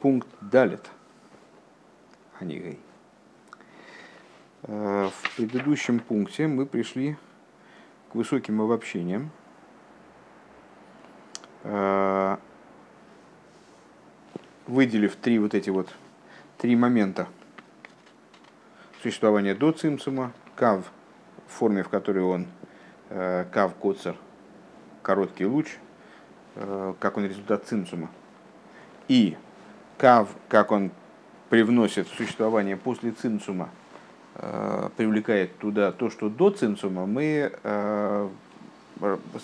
пункт 0.00 0.28
далит. 0.40 0.90
Анигей. 2.38 2.78
В 4.62 5.12
предыдущем 5.36 6.00
пункте 6.00 6.46
мы 6.46 6.66
пришли 6.66 7.16
к 8.10 8.14
высоким 8.14 8.60
обобщениям. 8.60 9.30
Выделив 14.66 15.16
три 15.16 15.38
вот 15.38 15.54
эти 15.54 15.70
вот 15.70 15.94
три 16.58 16.76
момента 16.76 17.28
существования 19.02 19.54
до 19.54 19.72
цимсума, 19.72 20.32
кав 20.54 20.90
в 21.46 21.52
форме, 21.52 21.82
в 21.82 21.88
которой 21.88 22.22
он 22.24 22.46
кав 23.08 23.74
коцер, 23.74 24.16
короткий 25.02 25.46
луч, 25.46 25.76
как 26.54 27.16
он 27.16 27.24
результат 27.24 27.66
цимсума, 27.66 28.10
и 29.08 29.36
кав, 30.00 30.28
как 30.48 30.72
он 30.72 30.90
привносит 31.50 32.08
в 32.08 32.14
существование 32.14 32.76
после 32.76 33.10
цинцума, 33.12 33.68
привлекает 34.96 35.58
туда 35.58 35.92
то, 35.92 36.08
что 36.08 36.30
до 36.30 36.50
цинцума, 36.50 37.04
мы 37.04 37.52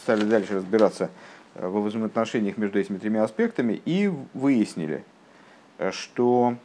стали 0.03 0.25
дальше 0.25 0.55
разбираться 0.55 1.11
во 1.55 1.83
взаимоотношениях 1.83 2.57
между 2.57 2.79
этими 2.79 2.97
тремя 2.97 3.25
аспектами 3.25 3.83
и 3.85 4.11
выяснили, 4.33 5.05
что 5.91 6.57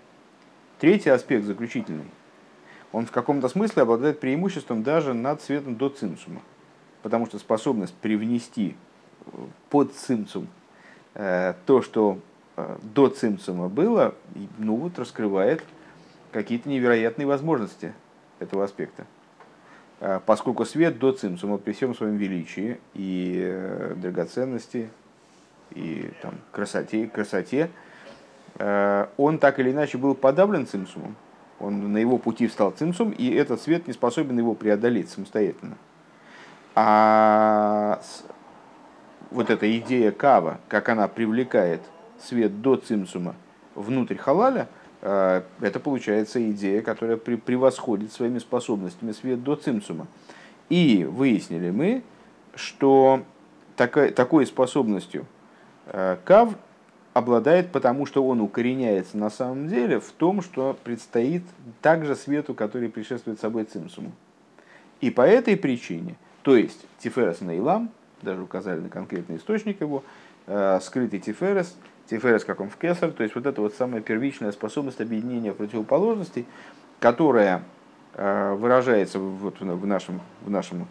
третий 0.80 1.10
аспект 1.10 1.46
заключительный, 1.46 2.06
он 2.94 3.06
в 3.06 3.12
каком-то 3.12 3.50
смысле 3.50 3.84
обладает 3.84 4.22
преимуществом 4.22 4.84
даже 4.84 5.14
над 5.14 5.42
цветом 5.42 5.76
до 5.76 5.90
цинцума. 5.90 6.42
Потому 7.02 7.26
что 7.26 7.40
способность 7.40 7.94
привнести 7.96 8.76
под 9.70 9.94
цинцум 9.94 10.48
э, 11.14 11.56
то, 11.66 11.82
что 11.82 12.18
э, 12.18 12.31
до 12.82 13.10
цимцума 13.10 13.70
было, 13.70 14.16
ну 14.58 14.76
вот 14.76 14.98
раскрывает 15.00 15.64
какие-то 16.32 16.70
невероятные 16.70 17.26
возможности 17.26 17.94
этого 18.40 18.64
аспекта. 18.64 19.06
Э, 20.00 20.20
поскольку 20.26 20.66
свет 20.66 21.00
до 21.00 21.12
цимцума 21.12 21.58
при 21.58 21.74
всем 21.74 21.96
своем 21.96 22.18
величии 22.18 22.80
и 22.94 23.94
драгоценности, 23.98 24.90
и 25.72 26.12
там, 26.22 26.36
красоте, 26.52 27.08
красоте, 27.08 27.70
он 29.16 29.40
так 29.40 29.60
или 29.60 29.72
иначе 29.72 29.98
был 29.98 30.14
подавлен 30.14 30.68
цимсумом. 30.68 31.16
Он 31.62 31.94
на 31.94 31.98
его 31.98 32.18
пути 32.18 32.48
встал 32.48 32.72
цимсум, 32.72 33.12
и 33.12 33.30
этот 33.34 33.62
свет 33.62 33.88
не 33.88 33.94
способен 33.94 34.38
его 34.38 34.56
преодолеть 34.56 35.10
самостоятельно. 35.10 35.78
А 36.76 38.02
вот 39.30 39.50
эта 39.50 39.78
идея 39.78 40.12
кава, 40.12 40.60
как 40.68 40.90
она 40.90 41.08
привлекает 41.08 41.82
свет 42.24 42.62
до 42.62 42.76
цимсума 42.76 43.36
внутрь 43.76 44.16
халаля, 44.16 44.68
э, 45.02 45.42
это 45.62 45.80
получается 45.80 46.50
идея, 46.52 46.82
которая 46.82 47.18
превосходит 47.18 48.12
своими 48.12 48.40
способностями 48.40 49.12
свет 49.12 49.44
до 49.44 49.56
цимсума. 49.56 50.08
И 50.70 51.04
выяснили 51.04 51.70
мы, 51.70 52.04
что 52.56 53.24
такой, 53.76 54.12
такой 54.12 54.46
способностью 54.46 55.26
э, 55.88 56.18
кав 56.24 56.54
обладает, 57.14 57.72
потому 57.72 58.06
что 58.06 58.26
он 58.26 58.40
укореняется 58.42 59.18
на 59.18 59.30
самом 59.30 59.68
деле 59.68 60.00
в 60.00 60.12
том, 60.12 60.42
что 60.42 60.78
предстоит 60.84 61.44
также 61.82 62.16
свету, 62.16 62.54
который 62.54 62.90
предшествует 62.90 63.40
собой 63.40 63.66
цимсуму. 63.66 64.12
И 65.02 65.10
по 65.10 65.22
этой 65.22 65.58
причине, 65.58 66.16
то 66.42 66.56
есть 66.56 66.86
Тиферес 67.00 67.42
Нейлам, 67.42 67.90
даже 68.22 68.42
указали 68.42 68.80
на 68.80 68.90
конкретный 68.90 69.38
источник 69.38 69.82
его, 69.82 70.04
э, 70.48 70.80
скрытый 70.82 71.20
Тиферес, 71.20 71.76
Тиферес 72.08 72.44
как 72.44 72.60
он 72.60 72.70
в 72.70 72.78
Кесар, 72.78 73.12
то 73.12 73.24
есть 73.24 73.36
вот 73.36 73.46
это 73.46 73.62
вот 73.62 73.74
самая 73.74 74.02
первичная 74.02 74.52
способность 74.52 75.00
объединения 75.02 75.54
противоположностей, 75.54 76.46
которая 77.00 77.64
э, 78.14 78.54
выражается 78.54 79.20
вот 79.20 79.60
в 79.60 79.86
нашем, 79.86 80.22
в 80.42 80.50
нашем 80.50 80.88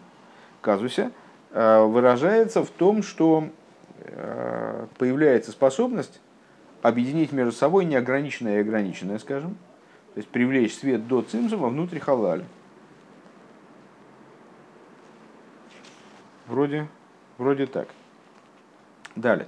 казусе, 0.61 1.11
э, 1.51 1.83
выражается 1.83 2.63
в 2.63 2.69
том, 2.69 3.03
что 3.03 3.45
появляется 4.97 5.51
способность 5.51 6.21
объединить 6.81 7.31
между 7.31 7.51
собой 7.51 7.85
неограниченное 7.85 8.57
и 8.57 8.61
ограниченное, 8.61 9.19
скажем, 9.19 9.51
то 10.15 10.17
есть 10.17 10.27
привлечь 10.27 10.75
свет 10.75 11.07
до 11.07 11.21
цимзума 11.21 11.67
внутрь 11.67 11.99
халаля. 11.99 12.45
Вроде 16.47 16.87
Вроде 17.41 17.65
так. 17.65 17.87
Далее. 19.15 19.47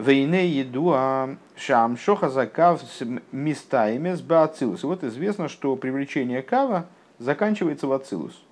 Вейне 0.00 0.48
еду 0.48 0.92
а 0.94 1.36
шам 1.56 1.98
шоха 1.98 2.30
закав 2.30 2.80
с 2.80 3.04
местами 3.32 4.14
с 4.14 4.22
бацилус. 4.22 4.82
Вот 4.82 5.04
известно, 5.04 5.48
что 5.48 5.76
привлечение 5.76 6.42
кава 6.42 6.86
заканчивается 7.18 7.86
в 7.86 7.92
ацилус. 7.92 8.42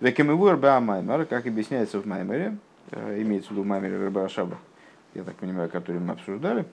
Векемивур 0.00 0.56
ба 0.56 0.80
маймер, 0.80 1.26
как 1.26 1.46
объясняется 1.46 2.00
в 2.00 2.06
маймере, 2.06 2.56
э, 2.92 3.20
имеется 3.20 3.50
в 3.50 3.52
виду 3.52 3.64
маймере 3.64 4.02
Рабашаба, 4.02 4.56
я 5.12 5.22
так 5.22 5.36
понимаю, 5.36 5.68
который 5.68 6.00
мы 6.00 6.14
обсуждали, 6.14 6.64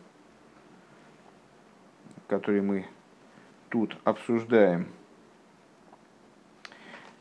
который 2.29 2.61
мы 2.61 2.85
тут 3.69 3.97
обсуждаем– 4.05 4.87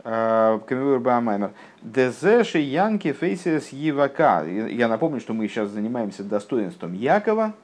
Камивур 0.06 1.00
Баамаймер. 1.00 1.50
Дезеши 1.82 2.58
Янки 2.58 3.12
Фейсис 3.12 3.70
Евака. 3.70 4.44
Я 4.44 4.86
напомню, 4.86 5.18
что 5.18 5.34
мы 5.34 5.48
сейчас 5.48 5.70
занимаемся 5.70 6.22
достоинством 6.22 6.92
Якова 6.92 7.54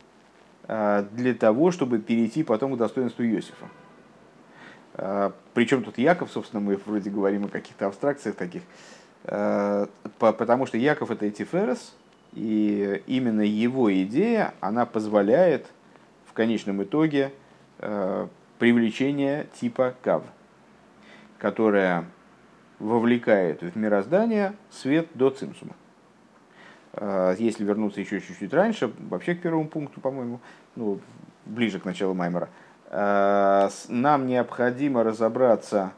а, 0.67 1.07
для 1.13 1.35
того, 1.35 1.71
чтобы 1.71 2.01
перейти 2.01 2.43
потом 2.43 2.75
к 2.75 2.79
достоинству 2.79 3.25
Иосифа. 3.25 3.67
А, 4.95 5.33
Причем 5.55 5.85
тут 5.85 5.99
Яков, 5.99 6.33
собственно, 6.33 6.61
мы 6.61 6.81
вроде 6.85 7.11
говорим 7.11 7.45
о 7.45 7.49
каких-то 7.49 7.87
абстракциях 7.87 8.35
таких. 8.35 8.63
Потому 9.23 10.67
что 10.67 10.79
Яков 10.79 11.13
это 11.13 11.29
Этиферес, 11.29 11.95
и 12.33 13.05
именно 13.07 13.43
его 13.43 13.95
идея, 14.03 14.53
она 14.59 14.85
позволяет 14.85 15.69
в 16.27 16.33
конечном 16.33 16.83
итоге 16.83 17.33
привлечение 18.59 19.47
типа 19.61 19.95
Кав, 20.03 20.25
которая 21.39 22.05
вовлекает 22.83 23.63
в 23.63 23.77
мироздание 23.77 24.55
свет 24.71 25.07
до 25.15 25.31
цимсума. 25.31 25.75
А, 26.93 27.35
если 27.39 27.65
вернуться 27.65 28.01
еще 28.01 28.21
чуть-чуть 28.21 28.53
раньше, 28.53 28.93
вообще 28.99 29.35
к 29.35 29.41
первому 29.41 29.69
пункту, 29.69 30.01
по-моему, 30.01 30.41
ну, 30.75 31.01
ближе 31.47 31.79
к 31.79 31.85
началу 31.85 32.13
Маймера, 32.13 32.49
а, 32.91 33.71
нам 33.89 34.27
необходимо 34.27 35.05
разобраться 35.05 35.93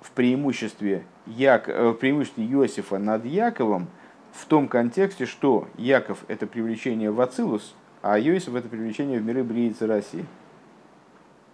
в 0.00 0.10
преимуществе, 0.10 1.04
Як... 1.26 1.68
Э, 1.68 1.90
в 1.90 1.94
преимуществе 1.94 2.44
Иосифа 2.44 2.98
над 2.98 3.24
Яковом 3.24 3.86
в 4.32 4.44
том 4.46 4.68
контексте, 4.68 5.26
что 5.26 5.68
Яков– 5.78 6.24
это 6.28 6.46
привлечение 6.46 7.10
в 7.10 7.20
Ацилус, 7.20 7.74
а 8.02 8.18
Иосиф– 8.18 8.54
это 8.56 8.68
привлечение 8.68 9.20
в 9.20 9.24
миры 9.24 9.44
Бриицы 9.44 9.86
России. 9.86 10.26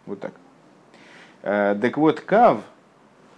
Вот 0.06 0.20
так. 0.20 0.32
А, 1.42 1.78
так 1.78 1.98
вот, 1.98 2.20
Кав, 2.20 2.62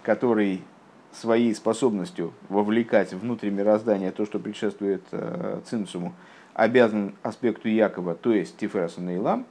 который 0.03 0.63
своей 1.13 1.53
способностью 1.53 2.33
вовлекать 2.49 3.13
внутрь 3.13 3.49
мироздания 3.49 4.11
то, 4.11 4.25
что 4.25 4.39
предшествует 4.39 5.03
э, 5.11 5.59
цинцуму, 5.65 6.13
обязан 6.53 7.15
аспекту 7.23 7.69
Якова, 7.69 8.15
то 8.15 8.31
есть 8.31 8.57
Тифераса 8.57 9.01
Нейлам, 9.01 9.45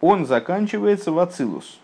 он 0.00 0.26
заканчивается 0.26 1.12
в 1.12 1.18
Ацилус. 1.18 1.80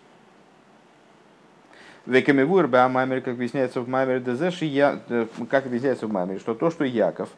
Векамевур 2.05 2.67
Баамамер, 2.67 3.21
как 3.21 3.35
объясняется 3.35 3.81
в 3.81 3.87
Мамере 3.87 4.19
Дезеши, 4.19 4.65
я, 4.65 4.99
э, 5.09 5.27
как 5.49 5.65
объясняется 5.65 6.07
в 6.07 6.11
Мамере, 6.11 6.39
что 6.39 6.55
то, 6.55 6.71
что 6.71 6.83
Яков, 6.83 7.29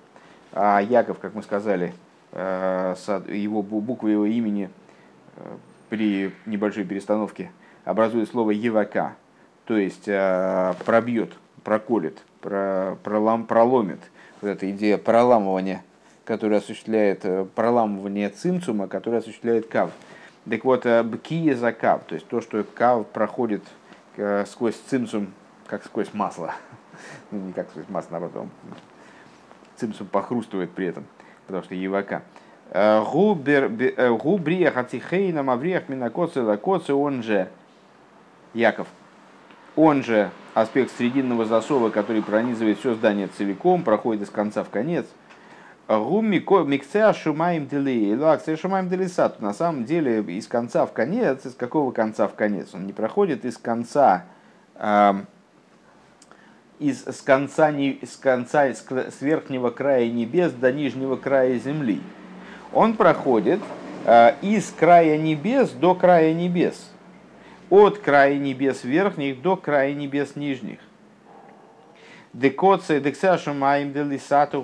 а 0.51 0.79
Яков, 0.79 1.19
как 1.19 1.33
мы 1.33 1.43
сказали, 1.43 1.93
э, 2.31 2.95
его 3.27 3.61
буквы 3.61 4.11
его 4.11 4.25
имени 4.25 4.69
э, 5.35 5.55
при 5.89 6.31
небольшой 6.45 6.85
перестановке 6.85 7.51
образует 7.83 8.29
слово 8.29 8.51
Евака, 8.51 9.15
то 9.65 9.77
есть 9.77 10.05
пробьет 10.85 11.33
проколет, 11.63 12.17
про, 12.41 12.97
пролом, 13.03 13.45
проломит. 13.45 13.99
Вот 14.41 14.49
эта 14.49 14.69
идея 14.71 14.97
проламывания, 14.97 15.83
которая 16.25 16.59
осуществляет 16.59 17.25
э, 17.25 17.45
проламывание 17.55 18.29
цинцума, 18.29 18.87
которая 18.87 19.21
осуществляет 19.21 19.67
кав. 19.67 19.91
Так 20.49 20.65
вот, 20.65 20.85
э, 20.85 21.03
бкия 21.03 21.55
за 21.55 21.71
кав, 21.71 22.03
то 22.03 22.15
есть 22.15 22.27
то, 22.27 22.41
что 22.41 22.63
кав 22.63 23.07
проходит 23.07 23.63
э, 24.17 24.45
сквозь 24.45 24.75
цинцум, 24.75 25.33
как 25.67 25.85
сквозь 25.85 26.13
масло. 26.13 26.53
ну, 27.31 27.39
не 27.39 27.53
как 27.53 27.69
сквозь 27.69 27.89
масло, 27.89 28.19
наоборот, 28.19 28.47
цинцум 29.77 30.07
похрустывает 30.07 30.71
при 30.71 30.87
этом, 30.87 31.05
потому 31.47 31.63
что 31.63 31.75
евака. 31.75 32.23
Губрия 32.73 34.71
хатихейна 34.71 35.43
мавриях 35.43 35.89
минакоцы 35.89 36.41
лакоцы, 36.41 36.93
он 36.93 37.21
же 37.21 37.49
Яков, 38.53 38.87
он 39.75 40.03
же 40.03 40.31
аспект 40.53 40.91
срединного 40.95 41.45
засова, 41.45 41.89
который 41.89 42.21
пронизывает 42.21 42.79
все 42.79 42.93
здание 42.93 43.27
целиком, 43.27 43.83
проходит 43.83 44.23
из 44.23 44.29
конца 44.29 44.63
в 44.63 44.69
конец. 44.69 45.05
Шумаем 48.55 48.87
шумаем. 48.87 49.41
На 49.41 49.53
самом 49.53 49.85
деле 49.85 50.21
из 50.21 50.47
конца 50.47 50.85
в 50.85 50.93
конец, 50.93 51.45
из 51.45 51.55
какого 51.55 51.91
конца 51.91 52.27
в 52.27 52.35
конец? 52.35 52.73
Он 52.73 52.85
не 52.85 52.93
проходит 52.93 53.43
из 53.45 53.57
конца, 53.57 54.25
из 56.79 57.03
с 57.05 57.21
конца, 57.21 57.71
не, 57.71 57.99
с 58.01 58.15
конца 58.15 58.73
с 58.73 59.21
верхнего 59.21 59.71
края 59.71 60.09
небес 60.09 60.51
до 60.53 60.71
нижнего 60.71 61.15
края 61.15 61.57
земли. 61.59 62.01
Он 62.71 62.95
проходит 62.95 63.59
э, 64.05 64.33
из 64.41 64.71
края 64.71 65.17
небес 65.17 65.69
до 65.71 65.95
края 65.95 66.33
небес. 66.33 66.92
От 67.73 67.97
края 67.97 68.37
небес 68.37 68.83
верхних 68.83 69.41
до 69.41 69.57
края 69.57 69.95
небес 69.95 70.35
нижних. 70.35 70.77
Декоция 72.31 72.99
дексашу 72.99 73.55
маим 73.55 73.91
делисату 73.91 74.63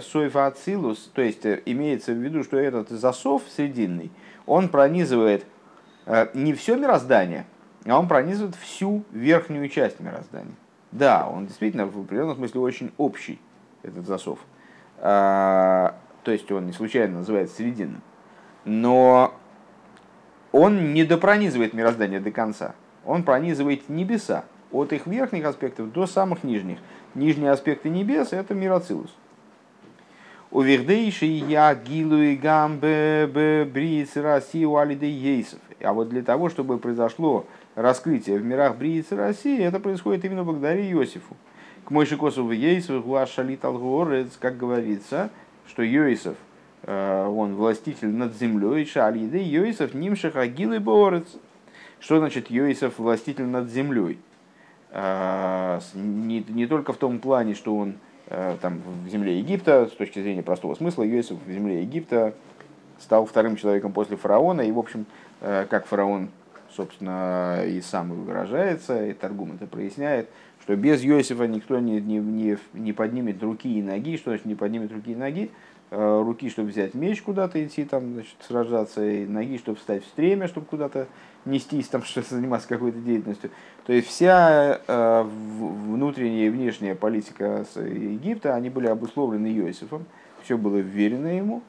сойфа 0.00 0.46
ацилус, 0.46 1.10
то 1.12 1.20
есть 1.20 1.44
э, 1.44 1.60
имеется 1.66 2.14
в 2.14 2.16
виду, 2.16 2.42
что 2.42 2.56
этот 2.56 2.88
засов 2.88 3.42
срединный, 3.54 4.10
он 4.46 4.70
пронизывает 4.70 5.44
э, 6.06 6.28
не 6.32 6.54
все 6.54 6.76
мироздание, 6.76 7.44
а 7.84 7.98
он 7.98 8.08
пронизывает 8.08 8.56
всю 8.56 9.04
верхнюю 9.10 9.68
часть 9.68 10.00
мироздания. 10.00 10.54
Да, 10.90 11.28
он 11.28 11.44
действительно 11.44 11.84
в 11.84 12.00
определенном 12.00 12.36
смысле 12.36 12.62
очень 12.62 12.92
общий, 12.96 13.38
этот 13.82 14.06
засов. 14.06 14.38
А, 14.96 15.96
то 16.24 16.32
есть 16.32 16.50
он 16.50 16.64
не 16.64 16.72
случайно 16.72 17.18
называется 17.18 17.56
срединным. 17.56 18.00
Но 18.64 19.34
он 20.52 20.92
не 20.92 21.04
допронизывает 21.04 21.72
мироздание 21.72 22.20
до 22.20 22.30
конца. 22.30 22.74
Он 23.04 23.24
пронизывает 23.24 23.88
небеса 23.88 24.44
от 24.70 24.92
их 24.92 25.06
верхних 25.06 25.44
аспектов 25.44 25.92
до 25.92 26.06
самых 26.06 26.44
нижних. 26.44 26.78
Нижние 27.14 27.50
аспекты 27.50 27.88
небес– 27.88 28.28
это 28.32 28.54
мироцилус. 28.54 29.12
У 30.50 30.60
Вердейши 30.60 31.24
я 31.24 31.74
гилу 31.74 32.18
и 32.18 32.36
гамбе 32.36 33.26
бриец 33.26 34.16
России 34.16 34.64
у 34.66 34.76
Алиды 34.76 35.06
Ейсов. 35.06 35.58
А 35.80 35.94
вот 35.94 36.10
для 36.10 36.22
того, 36.22 36.50
чтобы 36.50 36.78
произошло 36.78 37.46
раскрытие 37.74 38.38
в 38.38 38.44
мирах 38.44 38.76
бриец 38.76 39.10
России, 39.12 39.62
это 39.62 39.80
происходит 39.80 40.24
именно 40.26 40.44
благодаря 40.44 40.80
Иосифу. 40.92 41.36
К 41.84 41.90
Мойши 41.90 42.16
Косову 42.16 42.52
Ейсов, 42.52 43.04
Гуашалит 43.04 43.64
Алгорец, 43.64 44.36
как 44.38 44.58
говорится, 44.58 45.30
что 45.66 45.82
Йосиф, 45.82 46.36
он 46.84 47.54
властитель 47.54 48.10
над 48.10 48.36
землей, 48.36 48.84
Шалиды 48.86 49.38
Йосиф, 49.38 49.94
Нимших 49.94 50.36
Агилы 50.36 50.80
Борец. 50.80 51.26
Что 52.00 52.18
значит 52.18 52.50
Йосиф 52.50 52.98
властитель 52.98 53.46
над 53.46 53.70
землей? 53.70 54.18
А, 54.90 55.80
не, 55.94 56.44
не 56.48 56.66
только 56.66 56.92
в 56.92 56.96
том 56.96 57.18
плане, 57.18 57.54
что 57.54 57.76
он 57.76 57.94
э, 58.26 58.56
там, 58.60 58.82
в 59.06 59.08
земле 59.08 59.38
Египта, 59.38 59.86
с 59.86 59.92
точки 59.92 60.20
зрения 60.20 60.42
простого 60.42 60.74
смысла, 60.74 61.08
Иосиф 61.08 61.38
в 61.46 61.50
земле 61.50 61.82
Египта 61.82 62.34
стал 62.98 63.24
вторым 63.24 63.56
человеком 63.56 63.92
после 63.92 64.16
фараона, 64.16 64.60
и, 64.62 64.70
в 64.70 64.78
общем, 64.78 65.06
э, 65.40 65.66
как 65.70 65.86
фараон, 65.86 66.28
собственно, 66.70 67.64
и 67.64 67.80
сам 67.80 68.12
выражается, 68.12 69.06
и 69.06 69.14
Таргум 69.14 69.52
это 69.54 69.66
проясняет, 69.66 70.28
что 70.60 70.76
без 70.76 71.02
Иосифа 71.02 71.46
никто 71.46 71.78
не, 71.78 72.00
не, 72.00 72.18
не, 72.18 72.58
не 72.74 72.92
поднимет 72.92 73.42
руки 73.42 73.72
и 73.72 73.80
ноги, 73.80 74.18
что 74.18 74.30
значит 74.30 74.44
не 74.44 74.56
поднимет 74.56 74.92
руки 74.92 75.12
и 75.12 75.16
ноги, 75.16 75.50
Э, 75.50 75.71
руки, 75.92 76.48
чтобы 76.48 76.68
взять 76.68 76.94
меч 76.94 77.20
куда-то 77.22 77.62
идти, 77.64 77.84
там, 77.84 78.14
значит, 78.14 78.36
сражаться, 78.40 79.06
и 79.06 79.26
ноги, 79.26 79.58
чтобы 79.58 79.76
встать 79.76 80.04
в 80.04 80.08
стремя, 80.08 80.48
чтобы 80.48 80.66
куда-то 80.66 81.06
нестись, 81.44 81.88
там, 81.88 82.02
что 82.04 82.22
заниматься 82.22 82.68
какой-то 82.68 82.98
деятельностью. 82.98 83.50
То 83.84 83.92
есть 83.92 84.08
вся 84.08 84.80
э, 84.86 85.22
внутренняя 85.22 86.46
и 86.46 86.50
внешняя 86.50 86.94
политика 86.94 87.66
Египта, 87.76 88.54
они 88.54 88.70
были 88.70 88.86
обусловлены 88.86 89.46
Иосифом, 89.58 90.06
все 90.42 90.56
было 90.56 90.78
вверено 90.78 91.36
ему. 91.36 91.62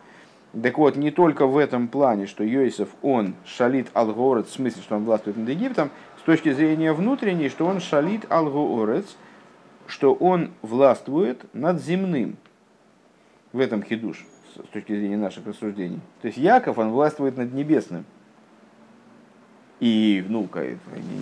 Так 0.62 0.78
вот, 0.78 0.96
не 0.96 1.10
только 1.10 1.48
в 1.48 1.58
этом 1.58 1.88
плане, 1.88 2.28
что 2.28 2.48
Иосиф, 2.48 2.90
он 3.02 3.34
шалит 3.44 3.88
алгорец, 3.94 4.48
в 4.48 4.54
смысле, 4.54 4.84
что 4.84 4.96
он 4.96 5.04
властвует 5.04 5.36
над 5.36 5.50
Египтом, 5.50 5.90
с 6.20 6.22
точки 6.22 6.54
зрения 6.54 6.94
внутренней, 6.94 7.50
что 7.50 7.66
он 7.66 7.82
шалит 7.82 8.32
алгорец, 8.32 9.18
что 9.88 10.14
он 10.14 10.52
властвует 10.62 11.44
над 11.54 11.82
земным, 11.82 12.38
в 13.54 13.60
этом 13.60 13.84
хидуш 13.84 14.26
с 14.56 14.68
точки 14.70 14.94
зрения 14.94 15.18
наших 15.18 15.48
рассуждений. 15.48 16.02
То 16.22 16.28
есть 16.28 16.38
Яков, 16.38 16.78
он 16.78 16.90
властвует 16.90 17.38
над 17.38 17.54
небесным. 17.54 18.06
И, 19.80 20.24
ну, 20.28 20.48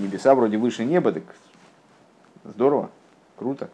небеса 0.01 0.33
вроде 0.35 0.57
выше 0.57 0.85
неба, 0.85 1.11
так 1.11 1.23
здорово, 2.43 2.89
круто. 3.35 3.69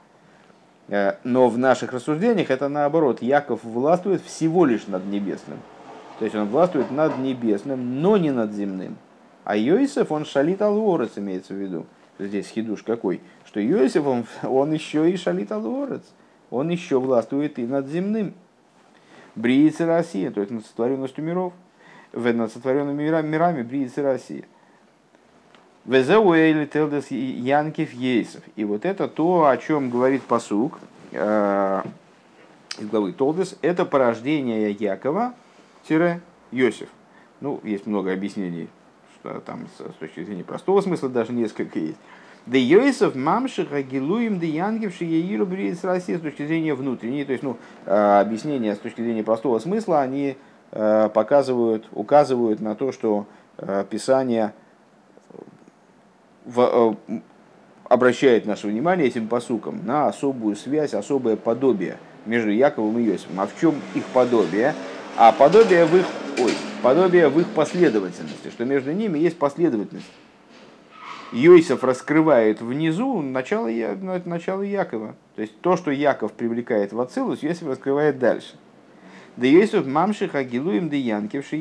Э, 0.88 1.16
но 1.24 1.50
в 1.50 1.58
наших 1.58 1.94
рассуждениях 1.94 2.50
это 2.50 2.70
наоборот. 2.70 3.22
Яков 3.22 3.64
властвует 3.64 4.22
всего 4.22 4.66
лишь 4.66 4.88
над 4.88 5.06
небесным. 5.06 5.60
То 6.20 6.26
есть 6.26 6.36
он 6.36 6.48
властвует 6.48 6.90
над 6.92 7.18
небесным, 7.18 8.02
но 8.02 8.18
не 8.18 8.32
над 8.32 8.54
земным. 8.54 8.98
А 9.44 9.56
Йосиф, 9.56 10.12
он 10.12 10.26
шалит 10.26 10.62
алворец, 10.62 11.18
имеется 11.18 11.54
в 11.54 11.58
виду. 11.58 11.86
Здесь 12.20 12.48
хидуш 12.48 12.84
какой? 12.84 13.22
Что 13.46 13.60
Йосиф, 13.60 14.06
он, 14.06 14.26
он 14.44 14.72
еще 14.72 15.10
и 15.10 15.18
шалит 15.18 15.52
алворец. 15.52 16.04
Он 16.50 16.70
еще 16.70 17.00
властвует 17.00 17.60
и 17.60 17.66
над 17.66 17.88
земным. 17.88 18.34
Бриицы 19.38 19.86
Россия, 19.86 20.32
то 20.32 20.42
есть 20.42 20.52
над 20.52 20.66
сотворенностью 20.66 21.24
миров, 21.24 21.54
над 22.12 22.52
сотворенными 22.52 23.04
мирами, 23.04 23.28
мирами 23.28 23.62
Бриицы 23.62 24.02
Россия. 24.02 24.44
Везеуэйли 25.86 26.66
телдес 26.66 27.12
Янкив 27.12 27.94
Ейсов. 27.94 28.44
И 28.56 28.66
вот 28.66 28.84
это 28.84 29.08
то, 29.08 29.46
о 29.46 29.56
чем 29.58 29.90
говорит 29.90 30.24
посук 30.24 30.80
э, 31.12 31.82
из 32.78 32.90
главы 32.90 33.14
Толдес, 33.14 33.56
это 33.62 33.86
порождение 33.86 34.72
Якова 34.72 35.34
Йосиф. 36.52 36.90
Ну, 37.40 37.62
есть 37.64 37.86
много 37.86 38.12
объяснений, 38.12 38.68
что 39.16 39.40
там 39.40 39.68
с 39.78 39.94
точки 40.00 40.24
зрения 40.24 40.44
простого 40.44 40.82
смысла 40.82 41.08
даже 41.08 41.32
несколько 41.32 41.80
есть. 41.80 42.00
Да 42.48 42.58
Йосиф 42.58 43.14
мамших 43.14 43.74
агилуем 43.74 44.40
да 44.40 44.46
янгивши 44.46 45.04
еиру 45.04 45.46
с 45.46 45.84
России 45.84 46.16
с 46.16 46.22
точки 46.22 46.48
зрения 46.48 46.74
внутренней, 46.76 47.26
то 47.26 47.34
есть 47.34 47.44
ну, 47.44 47.58
э, 47.86 48.20
объяснения 48.22 48.74
с 48.74 48.80
точки 48.80 49.02
зрения 49.02 49.22
простого 49.22 49.60
смысла, 49.60 50.00
они 50.00 50.38
э, 50.72 51.10
показывают, 51.14 51.90
указывают 51.92 52.62
на 52.62 52.76
то, 52.76 52.94
что 52.94 53.26
э, 53.58 53.84
Писание 53.90 54.54
в, 56.46 56.96
обращает 57.84 58.46
наше 58.46 58.68
внимание 58.68 59.08
этим 59.08 59.28
посукам 59.28 59.86
на 59.86 60.08
особую 60.08 60.56
связь, 60.56 60.94
особое 60.94 61.36
подобие 61.36 61.98
между 62.26 62.50
Яковом 62.50 62.98
и 62.98 63.08
Иосифом. 63.08 63.42
А 63.42 63.48
в 63.48 63.60
чем 63.60 63.76
их 63.94 64.06
подобие? 64.14 64.74
А 65.18 65.34
подобие 65.34 65.84
в 65.84 65.98
их, 65.98 66.06
ой, 66.40 66.54
подобие 66.82 67.28
в 67.28 67.38
их 67.42 67.48
последовательности, 67.48 68.50
что 68.52 68.64
между 68.64 68.94
ними 68.94 69.20
есть 69.20 69.38
последовательность. 69.38 70.08
Йосиф 71.32 71.84
раскрывает 71.84 72.62
внизу 72.62 73.22
начало, 73.22 73.70
начало 74.26 74.62
Якова. 74.62 75.16
То 75.36 75.42
есть 75.42 75.60
то, 75.62 75.76
что 75.76 75.92
Яков 75.92 76.32
привлекает 76.34 76.94
в 76.94 77.02
Ацилус, 77.02 77.44
Йосиф 77.44 77.68
раскрывает 77.68 78.18
дальше. 78.18 78.56
Да 79.36 79.46
Йосиф 79.46 79.86
мамших 79.86 80.36
агилуем 80.36 80.90
де 80.90 80.98
янкивши 80.98 81.58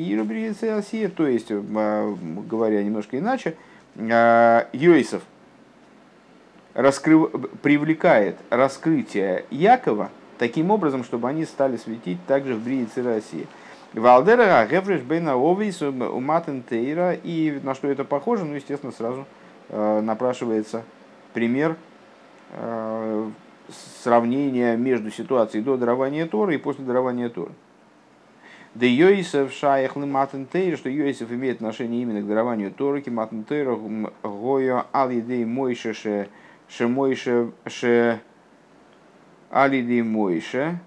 Асия. 0.77 1.09
То 1.09 1.27
есть, 1.27 1.51
а, 1.51 2.15
говоря 2.49 2.81
немножко 2.81 3.19
иначе, 3.19 3.55
а, 3.97 4.67
Йосиф 4.71 5.21
раскрыв... 6.73 7.29
привлекает 7.61 8.37
раскрытие 8.49 9.45
Якова 9.51 10.09
таким 10.37 10.71
образом, 10.71 11.03
чтобы 11.03 11.27
они 11.27 11.45
стали 11.45 11.77
светить 11.77 12.19
также 12.25 12.55
в 12.55 12.63
Бриице 12.63 13.03
России. 13.03 13.47
Валдера 13.93 14.65
Гефреш 14.65 15.01
Бейна 15.01 15.35
Овис 15.35 15.81
Уматен 15.81 16.63
Тейра. 16.63 17.13
И 17.13 17.59
на 17.63 17.75
что 17.75 17.87
это 17.87 18.03
похоже? 18.03 18.45
Ну, 18.45 18.55
естественно, 18.55 18.91
сразу 18.91 19.25
напрашивается 19.69 20.83
пример 21.33 21.75
э, 22.51 23.29
сравнения 24.01 24.75
между 24.77 25.11
ситуацией 25.11 25.63
до 25.63 25.77
дарования 25.77 26.25
Торы 26.25 26.55
и 26.55 26.57
после 26.57 26.85
дарования 26.85 27.29
Торы. 27.29 27.51
Да 28.75 28.85
Йосиф 28.85 29.53
шаях 29.53 29.95
матен 29.95 30.45
тейр, 30.45 30.77
что 30.77 30.89
Йосиф 30.89 31.31
имеет 31.31 31.57
отношение 31.57 32.01
именно 32.01 32.21
к 32.21 32.27
дарованию 32.27 32.71
Торы, 32.71 33.01
к 33.01 33.07
матен 33.07 33.43
тейр, 33.43 33.75
гойо 34.21 34.85
алидей 34.91 35.45
мойше 35.45 35.93
ше, 35.93 36.29
ше 36.69 36.87
мойше 36.87 37.51
ше 37.65 38.21
алидей 39.49 40.03
мойше, 40.03 40.79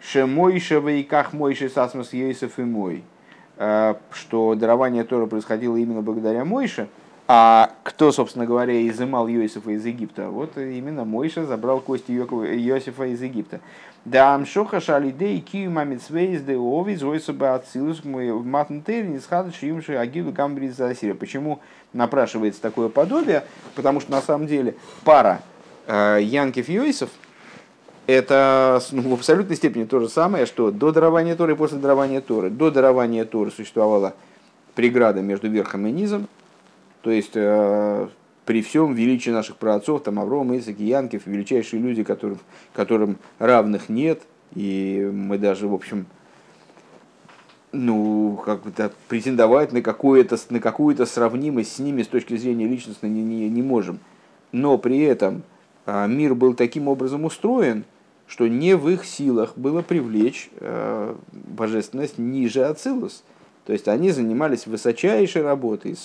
ше 0.00 0.26
мойше 0.26 0.80
вейках 0.80 1.32
мойше 1.32 1.68
сасмас 1.70 2.12
Йосиф 2.12 2.58
и 2.58 2.62
мой. 2.62 3.04
Э, 3.56 3.94
что 4.12 4.54
дарование 4.54 5.04
Тора 5.04 5.26
происходило 5.26 5.76
именно 5.76 6.02
благодаря 6.02 6.44
Мойше, 6.44 6.88
а 7.26 7.70
кто, 7.84 8.12
собственно 8.12 8.44
говоря, 8.44 8.86
изымал 8.86 9.28
Иосифа 9.28 9.70
из 9.70 9.86
Египта? 9.86 10.28
Вот 10.28 10.58
именно 10.58 11.04
Мойша 11.04 11.46
забрал 11.46 11.80
кости 11.80 12.12
Иосифа 12.12 13.04
из 13.04 13.22
Египта. 13.22 13.60
Да 14.04 14.34
амшоха 14.34 14.80
шалидей 14.80 15.40
кию 15.40 15.70
мамицвейс 15.70 16.42
де 16.42 16.58
овиз 16.58 17.02
ойсаба 17.02 17.54
ацилус 17.54 18.04
в 18.04 18.44
матнтейр 18.44 19.06
не 19.06 19.18
схадыш 19.18 19.62
юмши 19.62 19.94
агилу 19.94 20.32
гамбриз 20.32 20.76
засирия. 20.76 21.14
Почему 21.14 21.60
напрашивается 21.94 22.60
такое 22.60 22.90
подобие? 22.90 23.44
Потому 23.74 24.00
что 24.00 24.10
на 24.10 24.20
самом 24.20 24.46
деле 24.46 24.74
пара 25.04 25.40
э, 25.86 26.18
Янкев 26.20 26.68
Йосиф– 26.68 27.08
это 28.06 28.82
ну, 28.92 29.02
в 29.02 29.14
абсолютной 29.14 29.56
степени 29.56 29.84
то 29.84 30.00
же 30.00 30.08
самое, 30.08 30.46
что 30.46 30.70
до 30.70 30.92
дарования 30.92 31.36
Торы 31.36 31.52
и 31.52 31.56
после 31.56 31.78
дарования 31.78 32.20
Торы. 32.20 32.50
До 32.50 32.70
дарования 32.70 33.24
Торы 33.24 33.50
существовала 33.50 34.14
преграда 34.74 35.22
между 35.22 35.48
верхом 35.48 35.86
и 35.86 35.92
низом, 35.92 36.28
то 37.02 37.10
есть 37.10 37.32
э, 37.34 38.08
при 38.44 38.62
всем 38.62 38.94
величии 38.94 39.30
наших 39.30 39.56
праотцов, 39.56 40.02
там 40.02 40.18
Авром, 40.18 40.56
Исаак 40.56 40.80
и 40.80 40.84
Янкев, 40.84 41.26
величайшие 41.26 41.80
люди, 41.80 42.02
которым, 42.02 42.38
которым 42.72 43.16
равных 43.38 43.88
нет, 43.88 44.22
и 44.54 45.10
мы 45.12 45.38
даже, 45.38 45.68
в 45.68 45.74
общем, 45.74 46.06
ну, 47.72 48.40
как-то 48.44 48.92
претендовать 49.08 49.72
на, 49.72 49.82
какую-то, 49.82 50.36
на 50.50 50.60
какую-то 50.60 51.06
сравнимость 51.06 51.76
с 51.76 51.78
ними 51.78 52.02
с 52.02 52.08
точки 52.08 52.36
зрения 52.36 52.68
личностной 52.68 53.10
не, 53.10 53.22
не, 53.22 53.48
не 53.48 53.62
можем. 53.62 53.98
Но 54.52 54.78
при 54.78 55.00
этом 55.00 55.42
а, 55.86 56.06
мир 56.06 56.34
был 56.34 56.54
таким 56.54 56.86
образом 56.86 57.24
устроен, 57.24 57.84
что 58.34 58.48
не 58.48 58.74
в 58.74 58.88
их 58.88 59.04
силах 59.04 59.56
было 59.56 59.80
привлечь 59.80 60.50
э, 60.58 61.14
божественность 61.32 62.18
ниже 62.18 62.64
Ацилус. 62.64 63.22
То 63.64 63.72
есть 63.72 63.86
они 63.86 64.10
занимались 64.10 64.66
высочайшей 64.66 65.42
работой, 65.42 65.96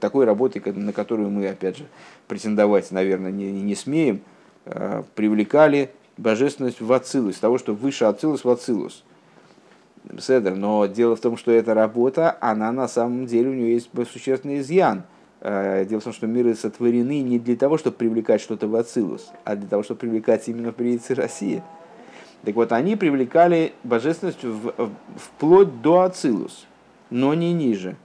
такой 0.00 0.24
работой, 0.24 0.60
на 0.72 0.92
которую 0.92 1.30
мы, 1.30 1.46
опять 1.46 1.76
же, 1.76 1.86
претендовать, 2.26 2.90
наверное, 2.90 3.30
не, 3.30 3.52
не 3.52 3.76
смеем, 3.76 4.22
э, 4.64 5.04
привлекали 5.14 5.92
божественность 6.16 6.80
в 6.80 6.92
Ацилус, 6.92 7.36
того, 7.36 7.58
что 7.58 7.74
выше 7.74 8.06
Ацилус 8.06 8.42
в 8.42 8.50
Ацилус. 8.50 9.04
Седер, 10.18 10.56
но 10.56 10.86
дело 10.86 11.14
в 11.14 11.20
том, 11.20 11.36
что 11.36 11.52
эта 11.52 11.74
работа, 11.74 12.36
она 12.40 12.72
на 12.72 12.88
самом 12.88 13.26
деле, 13.26 13.50
у 13.50 13.54
нее 13.54 13.74
есть 13.74 13.88
существенный 14.12 14.58
изъян. 14.58 15.04
Э, 15.40 15.84
дело 15.84 16.00
в 16.00 16.04
том, 16.04 16.12
что 16.12 16.26
миры 16.26 16.54
сотворены 16.54 17.20
не 17.20 17.38
для 17.38 17.56
того, 17.56 17.76
чтобы 17.76 17.96
привлекать 17.96 18.40
что-то 18.40 18.66
в 18.66 18.74
Ацилус, 18.76 19.30
а 19.44 19.56
для 19.56 19.68
того, 19.68 19.82
чтобы 19.82 20.00
привлекать 20.00 20.48
именно 20.48 20.72
в 20.72 20.74
приице 20.74 21.14
России. 21.14 21.62
Так 22.44 22.54
вот, 22.54 22.72
они 22.72 22.96
привлекали 22.96 23.72
божественность 23.84 24.42
в, 24.42 24.90
вплоть 25.16 25.82
до 25.82 26.02
Ацилус, 26.02 26.66
но 27.10 27.34
не 27.34 27.52
ниже. 27.52 27.96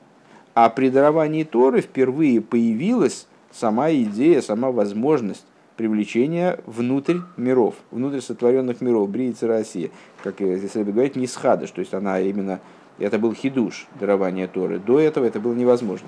А 0.53 0.69
при 0.69 0.89
даровании 0.89 1.43
Торы 1.43 1.81
впервые 1.81 2.41
появилась 2.41 3.27
сама 3.51 3.91
идея, 3.91 4.41
сама 4.41 4.71
возможность 4.71 5.45
привлечения 5.77 6.59
внутрь 6.65 7.19
миров, 7.37 7.75
внутрь 7.91 8.19
сотворенных 8.19 8.81
миров, 8.81 9.09
Бриица 9.09 9.47
России, 9.47 9.91
как 10.23 10.35
здесь 10.39 10.75
любят 10.75 11.15
не 11.15 11.25
схадыш, 11.25 11.71
то 11.71 11.79
есть 11.79 11.93
она 11.93 12.19
именно, 12.19 12.59
это 12.97 13.17
был 13.17 13.33
хидуш, 13.33 13.87
дарование 13.97 14.47
Торы. 14.47 14.79
До 14.79 14.99
этого 14.99 15.23
это 15.23 15.39
было 15.39 15.53
невозможно. 15.53 16.07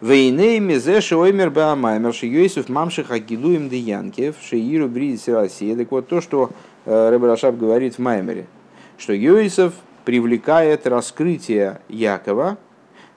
Вейней 0.00 0.60
мезе 0.60 1.02
шоймер 1.02 1.50
баамаймер 1.50 2.14
шиёйсов 2.14 2.70
мамших 2.70 3.10
агилуем 3.10 3.68
деянкев 3.68 4.36
шииру 4.42 4.88
Бриица 4.88 5.34
России. 5.34 5.74
Так 5.74 5.90
вот 5.90 6.08
то, 6.08 6.22
что 6.22 6.52
э, 6.86 7.10
Рэб 7.10 7.22
Рашаб 7.24 7.58
говорит 7.58 7.96
в 7.96 7.98
Маймере, 7.98 8.46
что 8.96 9.12
Йосиф 9.12 9.74
привлекает 10.06 10.86
раскрытие 10.86 11.82
Якова, 11.90 12.56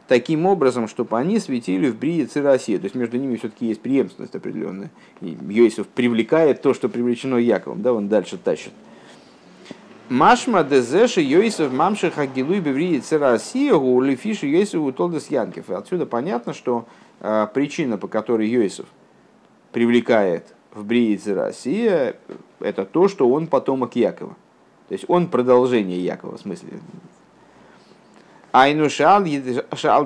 таким 0.09 0.45
образом, 0.45 0.89
чтобы 0.89 1.17
они 1.17 1.39
светили 1.39 1.89
в 1.89 1.97
Брие 1.97 2.27
России. 2.35 2.75
То 2.75 2.83
есть 2.83 2.95
между 2.95 3.17
ними 3.17 3.37
все-таки 3.37 3.67
есть 3.67 3.79
преемственность 3.79 4.35
определенная. 4.35 4.91
Йосиф 5.21 5.87
привлекает 5.87 6.61
то, 6.61 6.73
что 6.73 6.89
привлечено 6.89 7.37
Яковом, 7.37 7.81
да, 7.81 7.93
он 7.93 8.09
дальше 8.09 8.37
тащит. 8.37 8.73
Машма 10.09 10.63
дезеши 10.63 11.21
Йосиф 11.21 11.71
мамши 11.71 12.11
хагилуй 12.11 12.59
беврии 12.59 13.01
Россия 13.11 13.73
улифиши 13.73 14.47
Йосифу 14.47 14.91
толдес 14.91 15.29
Янкев. 15.29 15.69
Отсюда 15.69 16.05
понятно, 16.05 16.53
что 16.53 16.85
э, 17.21 17.47
причина, 17.53 17.97
по 17.97 18.07
которой 18.07 18.49
Йосиф 18.49 18.85
привлекает 19.71 20.53
в 20.73 20.83
Брии 20.83 21.19
Россия, 21.29 22.15
это 22.59 22.85
то, 22.85 23.07
что 23.07 23.29
он 23.29 23.47
потомок 23.47 23.95
Якова. 23.95 24.35
То 24.89 24.93
есть 24.93 25.05
он 25.07 25.27
продолжение 25.27 26.03
Якова, 26.03 26.37
в 26.37 26.41
смысле, 26.41 26.79
Айну 28.51 28.87
шал 28.87 29.25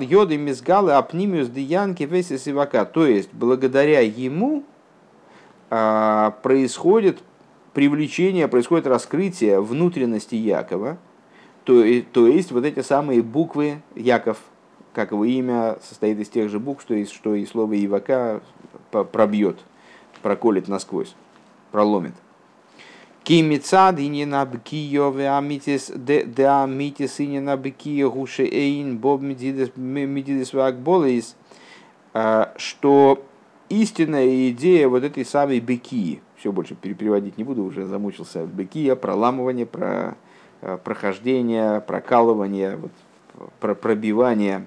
йоды 0.00 0.38
мизгалы 0.38 0.94
апнимиус 0.94 1.48
диянки 1.48 2.04
весис 2.04 2.48
ивака. 2.48 2.86
То 2.86 3.04
есть, 3.04 3.28
благодаря 3.32 4.00
ему 4.00 4.62
а, 5.68 6.30
происходит 6.42 7.18
привлечение, 7.74 8.48
происходит 8.48 8.86
раскрытие 8.86 9.60
внутренности 9.60 10.34
Якова, 10.34 10.98
то, 11.64 11.84
то 12.12 12.26
есть 12.26 12.50
вот 12.50 12.64
эти 12.64 12.80
самые 12.80 13.22
буквы 13.22 13.82
Яков, 13.94 14.38
как 14.94 15.12
его 15.12 15.24
имя, 15.24 15.78
состоит 15.82 16.18
из 16.18 16.28
тех 16.28 16.48
же 16.48 16.58
букв, 16.58 16.82
что 16.82 16.94
и, 16.94 17.04
что 17.04 17.34
и 17.34 17.44
слово 17.46 17.84
Ивака 17.84 18.40
пробьет, 18.90 19.58
проколет 20.22 20.68
насквозь, 20.68 21.14
проломит. 21.70 22.14
Кимицад 23.22 23.98
и 23.98 24.08
не 24.08 24.24
на 24.24 24.46
бкио 24.46 25.14
амитис 25.36 25.92
де 25.94 26.24
амитис 26.46 27.20
и 27.20 27.26
не 27.26 27.40
на 27.40 27.58
бкио 27.58 28.10
гуше 28.10 28.44
эйн 28.44 28.96
боб 28.96 29.20
медидис 29.20 30.54
вакболис, 30.54 31.36
а, 32.14 32.54
что 32.56 33.22
истинная 33.68 34.48
идея 34.48 34.88
вот 34.88 35.04
этой 35.04 35.26
самой 35.26 35.60
беки, 35.60 36.22
все 36.38 36.52
больше 36.52 36.74
переводить 36.74 37.36
не 37.36 37.44
буду, 37.44 37.64
уже 37.64 37.86
замучился, 37.86 38.44
бекия, 38.44 38.94
проламывание, 38.94 39.66
про 39.66 40.16
а, 40.60 40.76
прохождение, 40.76 41.80
прокалывание, 41.80 42.76
вот, 42.76 42.92
про 43.60 43.74
пробивание, 43.74 44.66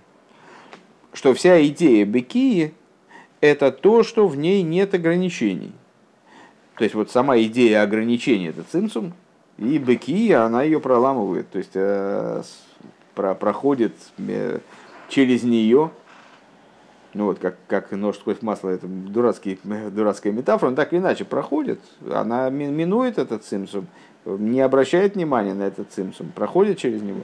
что 1.13 1.33
вся 1.33 1.65
идея 1.65 2.05
бекии– 2.05 2.73
это 3.41 3.71
то, 3.71 4.03
что 4.03 4.27
в 4.27 4.37
ней 4.37 4.63
нет 4.63 4.93
ограничений. 4.93 5.73
То 6.77 6.83
есть 6.83 6.95
вот 6.95 7.11
сама 7.11 7.37
идея 7.39 7.83
ограничения 7.83 8.49
это 8.49 8.63
цимсум, 8.63 9.13
и 9.57 9.77
быки, 9.77 10.31
она 10.31 10.63
ее 10.63 10.79
проламывает, 10.79 11.49
то 11.49 11.57
есть 11.57 11.71
э, 11.73 12.41
про, 13.13 13.35
проходит 13.35 13.93
э, 14.17 14.59
через 15.09 15.43
нее, 15.43 15.91
ну 17.13 17.25
вот 17.25 17.39
как, 17.39 17.55
как 17.67 17.91
нож 17.91 18.17
сквозь 18.17 18.41
масло, 18.41 18.69
это 18.69 18.87
дурацкий, 18.87 19.59
дурацкая 19.63 20.33
метафора, 20.33 20.69
но 20.69 20.75
так 20.75 20.93
или 20.93 20.99
иначе 20.99 21.25
проходит, 21.25 21.79
она 22.09 22.49
минует 22.49 23.17
этот 23.17 23.43
цимсум, 23.43 23.87
не 24.25 24.61
обращает 24.61 25.15
внимания 25.15 25.53
на 25.53 25.63
этот 25.63 25.91
цимсум, 25.91 26.31
проходит 26.33 26.77
через 26.77 27.01
него. 27.01 27.21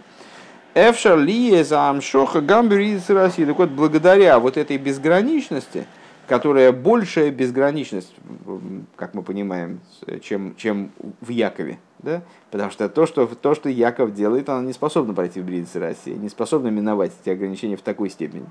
Эфшар 0.76 1.18
ли 1.18 1.66
амшоха 1.72 2.40
России. 2.40 3.46
Так 3.46 3.58
вот, 3.58 3.70
благодаря 3.72 4.38
вот 4.38 4.58
этой 4.58 4.78
безграничности, 4.78 5.88
которая 6.28 6.72
большая 6.72 7.32
безграничность, 7.32 8.14
как 8.96 9.16
мы 9.16 9.24
понимаем, 9.24 9.80
чем, 10.22 10.56
чем 10.56 10.92
в 11.22 11.30
Якове. 11.30 11.80
Да? 12.00 12.22
Потому 12.52 12.70
что 12.70 12.90
то, 12.90 13.08
что 13.08 13.26
то, 13.26 13.56
что 13.56 13.70
Яков 13.70 14.14
делает, 14.14 14.50
она 14.50 14.62
не 14.62 14.74
способна 14.74 15.16
пройти 15.16 15.42
в 15.42 15.46
Бридице 15.46 15.80
России, 15.80 16.14
не 16.14 16.30
способна 16.30 16.68
миновать 16.68 17.12
эти 17.24 17.32
ограничения 17.32 17.76
в 17.76 17.82
такой 17.82 18.12
степени. 18.12 18.46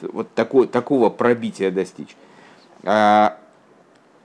Вот 0.00 0.32
такой, 0.34 0.66
такого 0.66 1.10
пробития 1.10 1.70
достичь. 1.70 2.16
А 2.82 3.38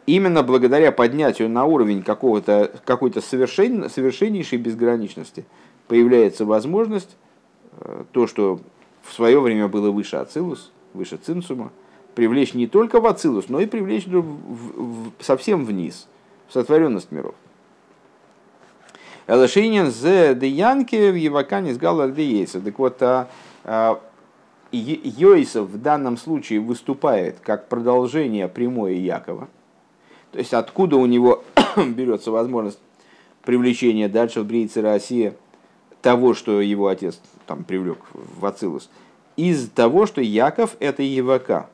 именно 0.06 0.44
благодаря 0.44 0.92
поднятию 0.92 1.50
на 1.50 1.66
уровень 1.66 2.04
какого-то, 2.04 2.72
какой-то 2.86 3.22
совершен, 3.22 3.90
совершеннейшей 3.90 4.58
безграничности 4.58 5.46
появляется 5.88 6.46
возможность, 6.46 7.16
э, 7.80 8.04
то, 8.12 8.28
что 8.28 8.60
в 9.04 9.14
свое 9.14 9.40
время 9.40 9.68
было 9.68 9.92
выше 9.92 10.18
Ацилус, 10.18 10.72
выше 10.94 11.18
Цинцума, 11.18 11.72
привлечь 12.16 12.54
не 12.54 12.68
только 12.68 13.00
в 13.00 13.06
Ацилус, 13.06 13.50
но 13.50 13.60
и 13.60 13.66
привлечь 13.66 14.06
в, 14.06 14.22
в, 14.22 15.10
в, 15.10 15.12
совсем 15.20 15.66
вниз, 15.66 16.08
в 16.48 16.54
сотворенность 16.54 17.12
миров. 17.12 17.36
Элашинин 19.28 19.92
з 19.92 20.36
деянки 20.36 21.12
в 21.12 21.16
Евакане 21.16 21.74
с 21.74 21.78
Галардеейса. 21.78 22.60
Так 22.60 22.78
вот, 22.80 23.02
а, 23.02 23.30
а, 23.64 24.02
Йойсов 24.78 25.70
в 25.70 25.82
данном 25.82 26.18
случае 26.18 26.60
выступает 26.60 27.40
как 27.42 27.68
продолжение 27.68 28.48
прямое 28.48 28.94
Якова. 28.94 29.50
То 30.32 30.40
есть 30.40 30.54
откуда 30.54 30.96
у 30.98 31.06
него 31.06 31.44
берется 31.78 32.32
возможность 32.32 32.80
привлечения 33.44 34.08
дальше 34.08 34.42
в 34.42 34.46
Брейце 34.46 34.82
Россия 34.82 35.36
того, 36.02 36.34
что 36.34 36.62
его 36.62 36.88
отец 36.88 37.20
там 37.46 37.64
привлек 37.64 38.00
в 38.14 38.46
Ацилус. 38.46 38.90
Из 39.36 39.70
того, 39.70 40.06
что 40.06 40.22
Яков 40.22 40.76
это 40.80 41.04
Евака. 41.04 41.70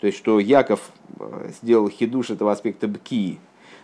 То 0.00 0.06
есть, 0.06 0.18
что 0.18 0.38
Яков 0.38 0.80
э, 1.18 1.50
сделал 1.60 1.88
хидуш 1.88 2.30
этого 2.30 2.52
аспекта 2.52 2.86
бкии. 2.86 3.38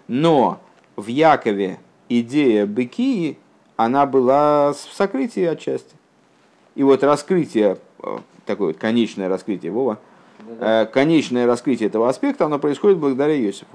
Но 0.07 0.61
в 0.97 1.09
Якове 1.09 1.79
идея 2.09 2.67
бкии, 2.67 3.39
она 3.77 4.07
была 4.07 4.73
в 4.73 4.95
сокрытии 4.95 5.45
отчасти. 5.45 5.97
И 6.75 6.83
вот 6.83 7.03
раскрытие, 7.03 7.79
э, 8.03 8.19
такое 8.47 8.69
вот 8.69 8.77
конечное 8.79 9.29
раскрытие, 9.29 9.73
Вова. 9.73 9.99
Э, 10.61 10.87
конечное 10.87 11.47
раскрытие 11.47 11.89
этого 11.89 12.09
аспекта, 12.09 12.47
оно 12.47 12.59
происходит 12.59 12.99
благодаря 12.99 13.39
Иосифу. 13.39 13.67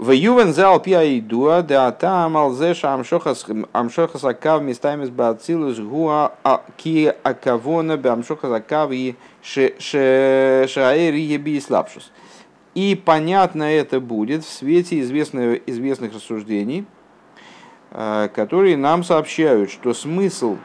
В 0.00 0.12
ювен 0.12 0.54
зал 0.54 0.80
пиаидуа 0.80 1.60
да 1.60 1.92
там 1.92 2.34
алзеша 2.38 2.94
амшохас 2.94 4.24
акав 4.24 4.62
местами 4.62 5.04
с 5.04 5.10
бацилус 5.10 5.78
гуа 5.78 6.32
ки 6.78 7.12
акавона 7.22 7.98
бе 7.98 8.08
амшохас 8.08 8.50
акав 8.50 8.92
и 8.92 9.14
шаэри 9.42 11.20
еби 11.20 11.60
слабшус. 11.60 12.10
И 12.74 12.94
понятно 12.94 13.64
это 13.64 14.00
будет 14.00 14.42
в 14.42 14.50
свете 14.50 15.00
известных, 15.00 15.68
известных 15.68 16.14
рассуждений, 16.14 16.86
которые 17.90 18.76
нам 18.76 19.02
сообщают, 19.02 19.70
что 19.70 19.94
смысл, 19.94 20.56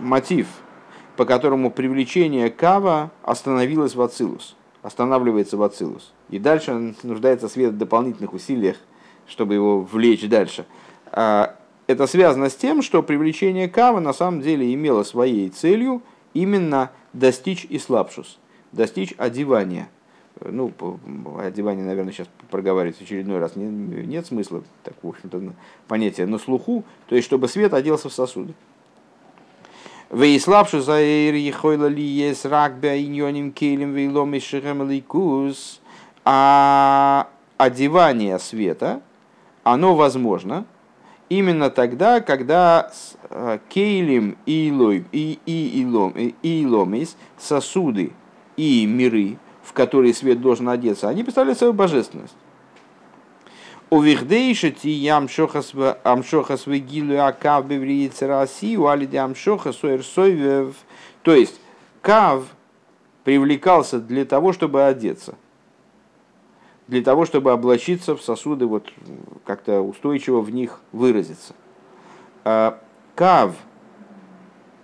мотив, 0.00 0.48
по 1.16 1.24
которому 1.24 1.70
привлечение 1.70 2.50
кава 2.50 3.10
остановилось 3.22 3.94
в 3.94 4.02
Ацилус– 4.02 4.56
останавливается 4.82 5.56
в 5.56 5.62
Ацилус. 5.62 6.12
И 6.30 6.38
дальше 6.38 6.94
нуждается 7.02 7.48
свет 7.48 7.72
в 7.72 7.78
дополнительных 7.78 8.32
усилиях, 8.32 8.76
чтобы 9.26 9.54
его 9.54 9.80
влечь 9.80 10.26
дальше. 10.28 10.66
А, 11.06 11.56
это 11.86 12.06
связано 12.06 12.48
с 12.48 12.56
тем, 12.56 12.82
что 12.82 13.02
привлечение 13.02 13.68
Кава 13.68 14.00
на 14.00 14.12
самом 14.12 14.40
деле 14.40 14.72
имело 14.72 15.02
своей 15.02 15.50
целью 15.50 16.02
именно 16.34 16.90
достичь 17.12 17.66
ислапшус, 17.68 18.38
достичь 18.72 19.14
одевания. 19.18 19.88
Ну, 20.42 20.72
одевание, 21.38 21.84
наверное, 21.84 22.12
сейчас 22.12 22.28
проговаривать 22.50 22.96
в 22.96 23.02
очередной 23.02 23.38
раз 23.38 23.56
нет 23.56 24.26
смысла, 24.26 24.62
так, 24.84 24.94
в 25.02 25.08
общем-то, 25.08 25.52
понятие 25.86 26.26
на 26.26 26.38
слуху, 26.38 26.84
то 27.08 27.14
есть, 27.14 27.26
чтобы 27.26 27.46
свет 27.48 27.74
оделся 27.74 28.08
в 28.08 28.12
сосуды. 28.12 28.54
Вейслабшу 30.10 30.80
за 30.80 31.00
ехойла 31.00 31.86
ли 31.86 32.02
есть 32.02 32.44
ракбя 32.44 32.98
иньоним 32.98 33.52
кейлем 33.52 33.92
вейлом 33.92 34.34
и. 34.34 35.80
А 36.24 37.28
одевание 37.58 38.38
света, 38.38 39.02
оно 39.62 39.94
возможно 39.94 40.64
именно 41.28 41.70
тогда, 41.70 42.20
когда 42.20 42.90
э, 43.30 43.58
кейлем 43.68 44.36
и 44.46 44.68
илой 44.68 45.04
и 45.12 45.38
и 45.46 45.80
илом 45.80 46.12
и 46.16 46.34
иломис 46.42 47.16
сосуды 47.38 48.12
и 48.56 48.84
миры, 48.86 49.38
в 49.70 49.72
которые 49.72 50.12
свет 50.12 50.40
должен 50.40 50.68
одеться, 50.68 51.08
они 51.08 51.22
представляют 51.22 51.58
свою 51.58 51.72
божественность. 51.72 52.34
Увихдейшити 53.88 54.88
ямшохас 54.88 55.74
амшохас 56.02 56.66
вегилу 56.66 57.20
акав 57.20 57.66
бевриица 57.66 58.26
России, 58.26 58.74
у 58.74 58.88
алиди 58.88 59.16
амшоха 59.16 59.72
суэрсойвев. 59.72 60.74
То 61.22 61.34
есть, 61.34 61.60
кав 62.00 62.44
привлекался 63.22 64.00
для 64.00 64.24
того, 64.24 64.52
чтобы 64.52 64.82
одеться. 64.82 65.36
Для 66.88 67.02
того, 67.02 67.24
чтобы 67.24 67.52
облачиться 67.52 68.16
в 68.16 68.22
сосуды, 68.22 68.66
вот 68.66 68.92
как-то 69.44 69.82
устойчиво 69.82 70.40
в 70.40 70.50
них 70.50 70.80
выразиться. 70.90 71.54
А 72.44 72.80
кав, 73.14 73.54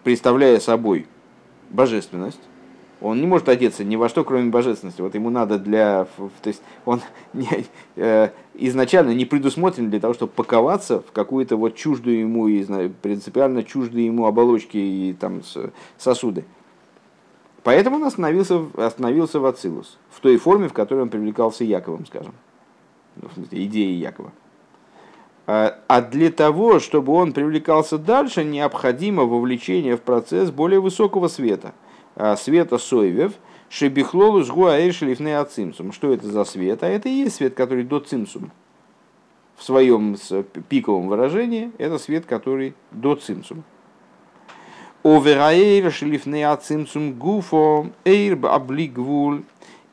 представляя 0.05 0.61
собой 0.61 1.09
божественность, 1.71 2.43
он 3.01 3.21
не 3.21 3.27
может 3.27 3.49
одеться 3.49 3.85
ни 3.85 3.97
во 3.97 4.09
что, 4.09 4.25
кроме 4.25 4.51
божественности. 4.51 5.03
Вот 5.03 5.15
ему 5.15 5.29
надо 5.29 5.59
для... 5.59 6.07
То 6.43 6.49
есть 6.49 6.63
он 6.85 7.03
не, 7.35 7.67
э, 7.97 8.31
изначально 8.55 9.11
не 9.11 9.27
предусмотрен 9.27 9.91
для 9.91 10.01
того, 10.01 10.15
чтобы 10.15 10.33
паковаться 10.33 11.01
в 11.01 11.13
какую-то 11.13 11.57
вот 11.57 11.75
чуждую 11.77 12.21
ему, 12.21 12.49
и, 12.49 12.89
принципиально 12.89 13.65
чуждые 13.65 14.07
ему 14.07 14.27
оболочки 14.27 14.79
и 14.79 15.13
там 15.19 15.43
сосуды. 15.99 16.45
Поэтому 17.63 17.97
он 17.97 18.05
остановился, 18.05 18.65
остановился 18.77 19.41
в 19.41 19.47
Ацилус, 19.47 19.99
в 20.11 20.21
той 20.21 20.39
форме, 20.39 20.69
в 20.69 20.73
которой 20.73 21.01
он 21.03 21.09
привлекался 21.09 21.65
Яковом, 21.65 22.07
скажем. 22.07 22.33
Ну, 23.17 23.29
в 23.29 23.35
смысле, 23.35 23.65
идеей 23.65 23.99
Якова. 23.99 24.33
А, 25.49 25.79
а 25.87 26.01
для 26.01 26.31
того, 26.31 26.79
чтобы 26.79 27.13
он 27.13 27.33
привлекался 27.33 27.99
дальше, 27.99 28.45
необходимо 28.45 29.25
вовлечение 29.25 29.97
в 29.97 30.01
процесс 30.01 30.51
более 30.51 30.81
высокого 30.81 31.29
света– 31.29 31.75
света 32.37 32.79
Сойвев, 32.79 33.33
Шебихлолу 33.69 34.45
жгуаэр 34.45 34.93
шлифне 34.93 35.39
ацимсум. 35.39 35.93
Что 35.93 36.13
это 36.13 36.29
за 36.29 36.45
свет? 36.45 36.83
А 36.83 36.89
это 36.89 37.09
и 37.09 37.13
есть 37.13 37.37
свет, 37.37 37.55
который 37.55 37.85
до 37.85 38.01
цимсум. 38.01 38.53
В 39.57 39.65
своем 39.65 40.17
пиковом 40.69 41.09
выражении 41.09 41.73
это 41.79 41.99
свет, 41.99 42.27
который 42.27 42.75
до 42.93 43.17
цимсум. 43.17 43.65
Овераэйр 45.03 45.91
шлифне 45.93 46.49
ацимсум 46.49 47.15
гуфо 47.15 47.87
эйр 48.05 48.39
облигвуль. 48.47 49.43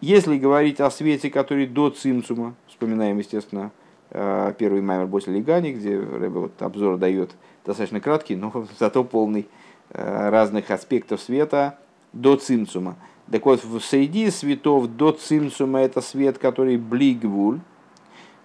Если 0.02 0.38
говорить 0.38 0.82
о 0.82 0.92
свете, 0.92 1.30
который 1.30 1.66
до 1.66 1.90
цимсума, 1.90 2.56
вспоминаем, 2.68 3.18
естественно, 3.18 3.72
а, 4.12 4.52
первый 4.54 4.82
маймер 4.82 5.08
Босли 5.08 5.32
Лигани, 5.32 5.72
где 5.72 5.98
Рэбе 5.98 6.40
вот 6.40 6.62
обзор 6.62 6.98
дает 6.98 7.32
достаточно 7.66 8.02
краткий, 8.02 8.36
но 8.36 8.52
зато 8.80 9.04
полный 9.04 9.48
а, 9.92 10.30
разных 10.30 10.72
аспектов 10.72 11.22
света, 11.22 11.80
до 12.14 12.36
цимцума. 12.36 12.96
Так 13.32 13.46
вот, 13.46 13.62
среди 13.82 14.30
светов 14.30 14.96
до 14.96 15.12
цимцума 15.12 15.80
это 15.80 16.02
свет, 16.02 16.38
который 16.38 16.78
блигвуль, 16.78 17.60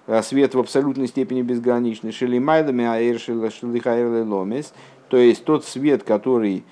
а 0.07 0.22
свет 0.22 0.54
в 0.54 0.59
абсолютной 0.59 1.07
степени 1.09 1.42
безграничный, 1.42 2.12
шелимайлами 2.12 2.85
аэр 2.85 4.26
ломес, 4.26 4.72
то 5.09 5.16
есть 5.16 5.44
тот 5.44 5.64
свет, 5.64 6.02
который 6.02 6.64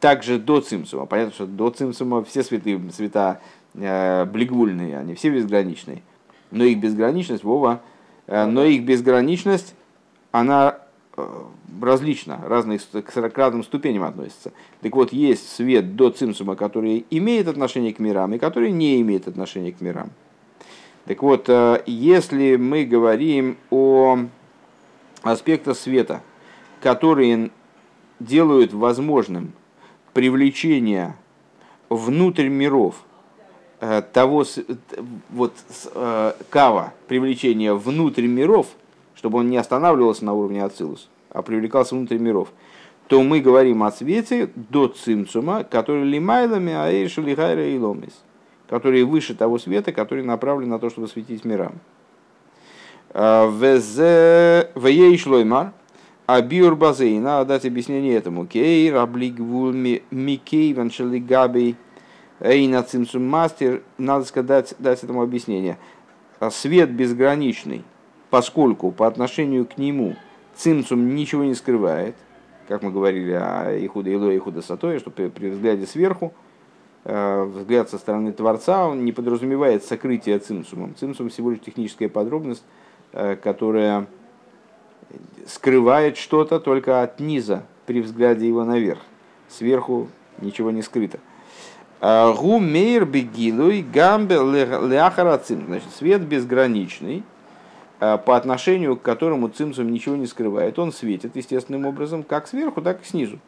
также 0.00 0.38
до 0.38 0.60
цимцума. 0.60 1.06
Понятно, 1.06 1.34
что 1.34 1.46
до 1.46 1.70
цимцума 1.70 2.24
все 2.24 2.42
светы, 2.42 2.80
света 2.92 3.40
э, 3.74 4.24
блигвульные, 4.24 4.98
они 4.98 5.14
все 5.14 5.30
безграничные. 5.30 6.02
Но 6.50 6.64
их 6.64 6.78
безграничность, 6.78 7.44
Вова, 7.44 7.82
э, 8.26 8.46
но 8.46 8.64
их 8.64 8.84
безграничность, 8.84 9.74
она 10.30 10.78
различно, 11.80 12.40
разные 12.46 12.78
к 12.78 13.36
разным 13.36 13.64
ступеням 13.64 14.04
относятся. 14.04 14.52
Так 14.80 14.94
вот, 14.94 15.12
есть 15.12 15.50
свет 15.50 15.96
до 15.96 16.10
цимсума, 16.10 16.56
который 16.56 17.06
имеет 17.10 17.48
отношение 17.48 17.92
к 17.92 17.98
мирам, 17.98 18.34
и 18.34 18.38
который 18.38 18.70
не 18.70 19.00
имеет 19.00 19.28
отношения 19.28 19.72
к 19.72 19.80
мирам. 19.80 20.10
Так 21.06 21.22
вот, 21.22 21.48
э, 21.48 21.82
если 21.86 22.56
мы 22.56 22.84
говорим 22.84 23.56
о 23.70 24.18
аспектах 25.22 25.76
света, 25.76 26.22
которые 26.80 27.50
делают 28.20 28.72
возможным 28.72 29.52
привлечение 30.12 31.16
внутрь 31.88 32.48
миров 32.48 32.96
э, 33.80 34.02
того 34.12 34.44
вот 35.30 35.54
э, 35.94 36.32
кава, 36.50 36.92
привлечение 37.06 37.74
внутрь 37.74 38.26
миров, 38.26 38.66
чтобы 39.18 39.38
он 39.40 39.50
не 39.50 39.56
останавливался 39.56 40.24
на 40.24 40.32
уровне 40.32 40.64
Ацилус, 40.64 41.08
а 41.30 41.42
привлекался 41.42 41.96
внутрь 41.96 42.18
миров, 42.18 42.50
то 43.08 43.20
мы 43.22 43.40
говорим 43.40 43.82
о 43.82 43.90
свете 43.90 44.48
до 44.54 44.86
цимцума, 44.86 45.64
который 45.64 46.04
лимайлами 46.04 46.72
аэйша 46.72 47.20
лихайра 47.20 47.66
и 47.66 47.76
ломис, 47.76 48.22
который 48.68 49.02
выше 49.02 49.34
того 49.34 49.58
света, 49.58 49.92
который 49.92 50.22
направлен 50.22 50.68
на 50.68 50.78
то, 50.78 50.88
чтобы 50.88 51.08
светить 51.08 51.44
мирам. 51.44 51.72
А, 53.10 53.48
Веей 53.48 55.18
шлоймар, 55.18 55.72
а 56.26 56.40
биур 56.40 56.76
базей, 56.76 57.18
надо 57.18 57.46
дать 57.46 57.64
объяснение 57.64 58.14
этому. 58.14 58.46
Кей, 58.46 58.92
раблигвул 58.92 59.72
микей, 59.72 60.74
ваншелигабей, 60.74 61.74
эйна 62.38 62.84
цимцум 62.84 63.26
мастер, 63.26 63.82
надо 63.96 64.26
сказать, 64.26 64.74
дать 64.78 65.02
этому 65.02 65.22
объяснение. 65.22 65.76
А 66.38 66.52
свет 66.52 66.92
безграничный, 66.92 67.82
поскольку 68.30 68.90
по 68.90 69.06
отношению 69.06 69.66
к 69.66 69.78
нему– 69.78 70.16
Цимцум 70.58 71.14
ничего 71.14 71.44
не 71.44 71.54
скрывает, 71.54 72.16
как 72.66 72.82
мы 72.82 72.90
говорили 72.90 73.30
о 73.30 73.70
Ихуда 73.78 74.10
Ило 74.10 74.28
и 74.30 74.38
Ихуда 74.38 74.60
Сатое, 74.60 74.98
что 74.98 75.12
при, 75.12 75.28
при 75.28 75.50
взгляде 75.50 75.86
сверху, 75.86 76.34
э, 77.04 77.44
взгляд 77.44 77.88
со 77.90 77.96
стороны 77.96 78.32
Творца, 78.32 78.88
он 78.88 79.04
не 79.04 79.12
подразумевает 79.12 79.84
сокрытие 79.84 80.40
цимсумом. 80.40 80.96
Цимсум 80.96 81.28
всего 81.28 81.52
лишь 81.52 81.60
техническая 81.60 82.08
подробность, 82.08 82.64
э, 83.12 83.36
которая 83.36 84.08
скрывает 85.46 86.16
что-то 86.16 86.58
только 86.58 87.02
от 87.02 87.20
низа 87.20 87.62
при 87.86 88.00
взгляде 88.00 88.48
его 88.48 88.64
наверх. 88.64 88.98
Сверху 89.48 90.08
ничего 90.40 90.72
не 90.72 90.82
скрыто. 90.82 91.20
Э, 92.00 92.34
Гу 92.36 92.58
мейр 92.58 93.04
бегилуй 93.04 93.82
гамбе 93.82 94.38
ляхарацим. 94.38 95.66
Значит, 95.66 95.90
свет 95.94 96.22
безграничный– 96.22 97.22
по 97.98 98.36
отношению 98.36 98.96
к 98.96 99.02
которому 99.02 99.48
цимсум 99.48 99.90
ничего 99.92 100.16
не 100.16 100.26
скрывает. 100.26 100.78
Он 100.78 100.92
светит 100.92 101.36
естественным 101.36 101.86
образом 101.86 102.22
как 102.22 102.46
сверху, 102.46 102.80
так 102.80 103.02
и 103.02 103.04
снизу. 103.04 103.38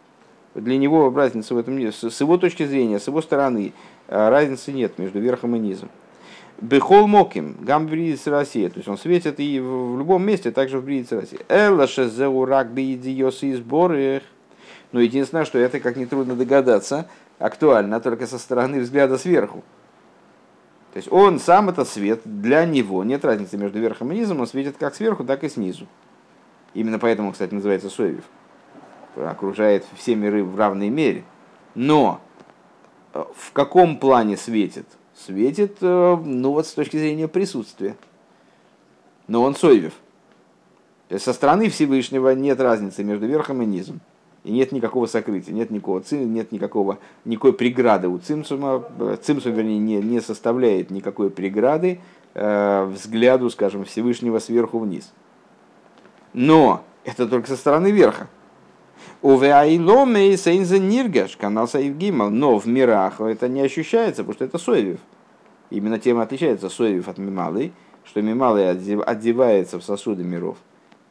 Для 0.55 0.77
него 0.77 1.13
разницы 1.15 1.55
в 1.55 1.59
этом 1.59 1.79
нет. 1.79 1.95
С 1.95 2.21
его 2.21 2.37
точки 2.37 2.67
зрения, 2.67 2.99
с 2.99 3.07
его 3.07 3.23
стороны, 3.23 3.73
э, 4.09 4.29
разницы 4.29 4.73
нет 4.73 4.99
между 4.99 5.21
верхом 5.21 5.55
и 5.55 5.59
низом. 5.61 5.89
Бехол 6.61 7.07
моким, 7.07 7.57
гам 7.61 7.87
бридис 7.87 8.27
Россия. 8.27 8.69
То 8.69 8.79
есть 8.79 8.89
он 8.89 8.99
светит 8.99 9.39
и 9.39 9.61
в 9.61 9.97
любом 9.97 10.25
месте, 10.25 10.51
также 10.51 10.79
в 10.79 10.85
бридис 10.85 11.13
Россия. 11.13 11.41
Элла 11.49 11.87
шезеурак 11.87 12.73
биидиос 12.73 13.45
и 13.45 13.55
сборы. 13.55 14.23
Но 14.91 15.01
единственное, 15.01 15.45
что 15.45 15.59
это, 15.59 15.79
как 15.79 15.97
нетрудно 15.97 16.35
догадаться, 16.35 17.07
актуально 17.39 18.01
только 18.01 18.27
со 18.27 18.39
стороны 18.39 18.81
взгляда 18.81 19.19
сверху. 19.19 19.63
То 20.93 20.97
есть 20.97 21.11
он 21.13 21.39
сам 21.39 21.69
это 21.69 21.85
свет, 21.85 22.23
для 22.25 22.65
него 22.65 23.05
нет 23.05 23.25
разницы 23.25 23.57
между 23.57 23.79
верхом 23.79 24.11
и 24.11 24.17
низом, 24.17 24.41
он 24.41 24.47
светит 24.47 24.77
как 24.77 24.95
сверху, 24.95 25.25
так 25.25 25.45
и 25.45 25.49
снизу. 25.49 25.87
Именно 26.75 26.99
поэтому, 26.99 27.33
кстати, 27.33 27.55
называется 27.55 27.91
Соевев. 27.91 28.25
Окружает 29.17 29.85
все 29.97 30.15
миры 30.15 30.43
в 30.45 30.57
равной 30.59 30.89
мере. 30.89 31.25
Но 31.75 32.21
э, 33.13 33.25
в 33.37 33.53
каком 33.53 33.99
плане 33.99 34.37
светит? 34.37 34.87
Светит, 35.15 35.79
э, 35.81 36.17
ну 36.25 36.53
вот 36.53 36.67
с 36.67 36.73
точки 36.73 36.97
зрения 36.97 37.29
присутствия. 37.29 37.97
Но 39.27 39.43
он 39.43 39.55
Соевев. 39.55 39.95
Со 41.19 41.33
стороны 41.33 41.69
Всевышнего 41.71 42.31
нет 42.35 42.61
разницы 42.61 43.03
между 43.03 43.27
верхом 43.27 43.63
и 43.63 43.67
низом. 43.67 44.01
И 44.43 44.53
нет 44.53 44.73
никакого 44.73 45.07
сокрытия, 45.07 45.53
нет 45.53 45.71
никакого 45.71 46.03
нет 46.11 46.51
никакого, 46.51 46.99
никакой 47.25 47.53
преграды 47.53 48.09
у 48.09 48.19
цимсума. 48.19 48.85
Цимсум, 49.23 49.53
вернее, 49.53 49.79
не, 49.79 49.97
не 49.97 50.21
составляет 50.21 50.91
никакой 50.91 51.31
преграды 51.31 52.01
э, 52.35 52.85
взгляду, 52.87 53.51
скажем, 53.51 53.85
Всевышнего 53.85 54.39
сверху 54.39 54.79
вниз. 54.79 55.13
Но 56.33 56.83
это 57.05 57.27
только 57.27 57.49
со 57.49 57.57
стороны 57.57 57.91
верха. 57.91 58.29
У 59.23 59.37
Веайломе 59.37 60.37
Сейнза 60.39 60.79
Ниргаш, 60.79 61.37
канал 61.37 61.69
но 61.75 62.59
в 62.59 62.67
мирах 62.67 63.21
это 63.21 63.49
не 63.49 63.61
ощущается, 63.61 64.23
потому 64.23 64.35
что 64.35 64.45
это 64.47 64.57
Соевев. 64.59 65.01
Именно 65.69 65.99
тем 65.99 66.19
отличается 66.19 66.71
Соевев 66.71 67.09
от 67.09 67.19
Мималый, 67.19 67.73
что 68.05 68.23
Мималый 68.23 68.71
одевается 68.71 69.79
в 69.79 69.85
сосуды 69.85 70.25
миров 70.25 70.57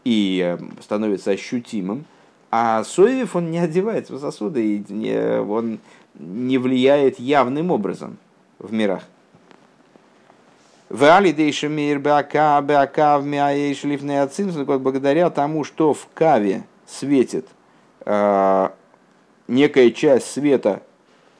и 0.04 0.42
э, 0.44 0.82
становится 0.82 1.32
ощутимым, 1.32 2.06
а 2.52 2.84
Соевев, 2.84 3.36
он 3.36 3.52
не 3.52 3.60
одевается 3.60 4.14
в 4.14 4.20
сосуды, 4.20 4.78
и 4.78 4.86
не, 4.90 5.40
он 5.40 5.80
не 6.16 6.58
влияет 6.58 7.20
явным 7.20 7.72
образом 7.72 8.18
в 8.58 8.74
мирах. 8.74 9.04
Благодаря 14.80 15.30
тому, 15.30 15.64
что 15.64 15.94
в 15.94 16.08
каве 16.16 16.64
светит 16.88 17.46
э, 18.06 18.70
некая 19.48 19.92
часть 19.92 20.32
света 20.32 20.82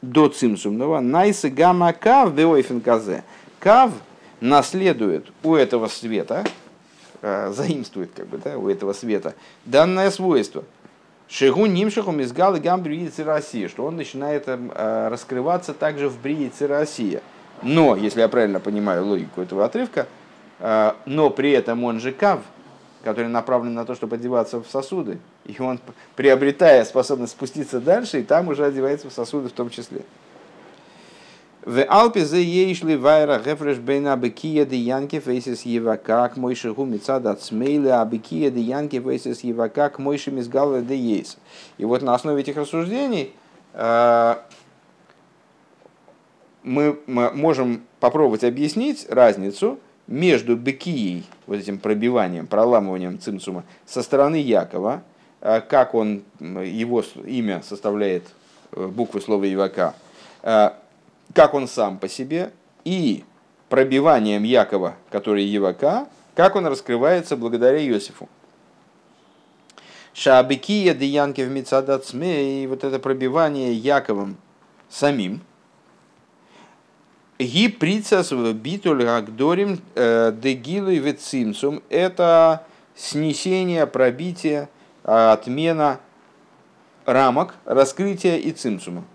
до 0.04 0.30
цимсумного, 0.30 1.00
найсы 1.00 1.50
гамма 1.50 1.94
кав 1.94 2.36
беойфенказе. 2.36 3.24
Кав 3.60 3.92
наследует 4.40 5.32
у 5.42 5.56
этого 5.56 5.88
света, 5.88 6.46
э, 7.24 7.52
заимствует 7.52 8.12
как 8.16 8.28
бы, 8.28 8.38
да, 8.38 8.60
у 8.60 8.70
этого 8.70 8.94
света 8.94 9.34
данное 9.66 10.12
свойство– 10.12 10.64
Шигу 11.30 11.68
нимшиху 11.68 12.12
мизгал 12.12 12.56
и 12.56 12.60
гам 12.60 12.84
России, 12.84 13.68
что 13.68 13.86
он 13.86 13.96
начинает 13.96 14.46
э, 14.48 15.08
раскрываться 15.10 15.76
также 15.76 16.10
в 16.10 16.20
бриице 16.20 16.66
России. 16.66 17.22
Но, 17.62 17.96
если 17.96 18.22
я 18.22 18.30
правильно 18.30 18.60
понимаю 18.60 19.06
логику 19.06 19.42
этого 19.42 19.64
отрывка, 19.64 20.08
э, 20.58 20.94
но 21.06 21.30
при 21.30 21.52
этом 21.52 21.84
он 21.84 22.00
же 22.00 22.14
кав, 22.14 22.40
который 23.04 23.28
направлен 23.28 23.76
на 23.76 23.86
то, 23.86 23.94
чтобы 23.94 24.16
одеваться 24.16 24.60
в 24.60 24.66
сосуды, 24.68 25.20
и 25.46 25.56
он, 25.62 25.80
приобретая 26.16 26.84
способность 26.84 27.34
спуститься 27.34 27.80
дальше, 27.80 28.22
и 28.22 28.24
там 28.24 28.48
уже 28.48 28.66
одевается 28.66 29.10
в 29.12 29.14
сосуды 29.14 29.50
в 29.50 29.54
том 29.54 29.70
числе. 29.70 30.02
В 31.66 31.84
Алпе 31.84 32.24
за 32.24 32.38
ейшли 32.38 32.96
вайра 32.96 33.38
гефреш 33.46 33.80
бейна 33.80 34.16
бекия 34.16 34.66
де 34.66 34.78
янки 34.78 35.20
фейсис 35.20 35.66
евака 35.66 36.30
к 36.30 36.38
мойши 36.38 36.72
гу 36.72 36.86
мецада 36.86 37.36
цмейле 37.36 37.92
а 37.92 38.06
бекия 38.06 38.50
де 38.50 38.62
янки 38.62 39.00
фейсис 39.00 39.42
к 39.42 40.00
мойши 40.00 40.32
мизгалве 40.32 40.82
де 40.82 40.96
ейс. 40.96 41.38
И 41.78 41.84
вот 41.84 42.02
на 42.02 42.16
основе 42.16 42.42
этих 42.42 42.56
рассуждений 42.56 43.34
э, 43.74 44.36
мы 46.64 46.98
можем 47.06 47.82
попробовать 48.00 48.46
объяснить 48.46 49.06
разницу 49.10 49.80
между 50.08 50.56
бекией, 50.56 51.26
вот 51.46 51.58
этим 51.58 51.78
пробиванием, 51.78 52.48
проламыванием 52.48 53.20
цимцума 53.20 53.66
со 53.86 54.02
стороны 54.02 54.38
Якова, 54.38 55.04
э, 55.42 55.60
как 55.60 55.94
он, 55.94 56.24
его 56.40 57.04
имя 57.26 57.62
составляет 57.68 58.24
э, 58.72 58.88
буквы 58.88 59.20
слова 59.20 59.44
Ивака, 59.54 59.94
как 61.34 61.54
он 61.54 61.68
сам 61.68 61.98
по 62.00 62.08
себе, 62.08 62.52
и 62.84 63.24
пробиванием 63.70 64.44
Якова, 64.44 64.96
который 65.12 65.44
Евака, 65.44 66.08
как 66.36 66.56
он 66.56 66.68
раскрывается 66.68 67.38
благодаря 67.38 67.80
Иосифу. 67.86 68.30
Шабикия 70.14 70.94
деянки 70.94 71.42
в 71.42 71.50
Мицадацме, 71.50 72.64
и 72.64 72.68
вот 72.68 72.84
это 72.84 73.00
пробивание 73.00 73.74
Яковом 73.74 74.38
самим, 74.90 75.42
Ги 77.40 77.70
прицас 77.70 78.34
битуль 78.34 79.08
агдорим 79.08 79.80
э, 79.96 80.34
дегилу 80.36 80.90
и 80.90 81.00
это 81.90 82.66
снесение, 82.98 83.88
пробитие, 83.88 84.68
отмена 85.04 86.02
рамок, 87.06 87.56
раскрытия 87.64 88.36
и 88.36 88.52
цимцума. 88.52 89.06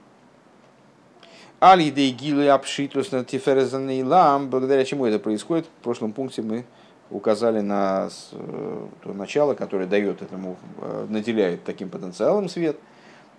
Алидей 1.67 2.11
гилы 2.11 2.49
обшитус 2.49 3.11
на 3.11 3.25
тиферезанный 3.25 4.03
лам, 4.03 4.51
благодаря 4.51 4.85
чему 4.85 5.07
это 5.07 5.19
происходит. 5.19 5.65
В 5.81 5.83
прошлом 5.83 6.13
пункте 6.13 6.43
мы 6.43 6.67
указали 7.09 7.61
на 7.61 8.11
э, 8.33 8.87
то 9.03 9.15
начало, 9.15 9.55
которое 9.55 9.87
дает 9.87 10.21
этому, 10.21 10.59
э, 10.83 11.07
наделяет 11.09 11.65
таким 11.65 11.89
потенциалом 11.89 12.51
свет. 12.51 12.77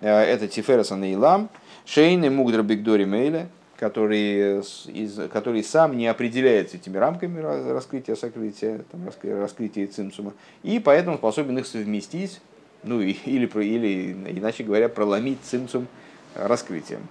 Э, 0.00 0.22
это 0.22 0.48
Тифересан 0.48 1.04
Лам, 1.16 1.48
Шейны 1.84 2.28
Мугдра 2.28 2.64
Бигдори 2.64 3.04
Мейля, 3.04 3.48
который, 3.76 4.58
из, 4.58 5.20
который 5.32 5.62
сам 5.62 5.96
не 5.96 6.08
определяется 6.08 6.78
этими 6.78 6.96
рамками 6.96 7.38
раскрытия, 7.38 8.16
сокрытия, 8.16 8.80
там, 8.90 9.02
раскрытия 9.40 9.86
цимсума, 9.86 10.32
и 10.64 10.80
поэтому 10.80 11.18
способен 11.18 11.58
их 11.58 11.66
совместить, 11.68 12.40
ну 12.82 13.00
или, 13.00 13.46
или 13.46 14.12
иначе 14.36 14.64
говоря, 14.64 14.88
проломить 14.88 15.38
цимсум 15.44 15.86
раскрытием. 16.34 17.06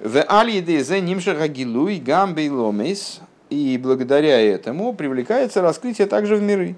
В 0.00 0.22
алиде 0.22 0.84
за 0.84 1.00
нимшаха 1.00 1.48
гилуй 1.48 1.98
гамбей 1.98 2.48
ломейс. 2.50 3.20
И 3.48 3.78
благодаря 3.80 4.40
этому 4.40 4.92
привлекается 4.92 5.62
раскрытие 5.62 6.08
также 6.08 6.36
в 6.36 6.42
миры. 6.42 6.74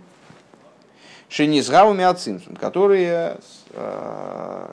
Шенизгауми 1.30 2.04
ацинсум, 2.04 2.56
которые, 2.56 3.38
э, 3.72 4.68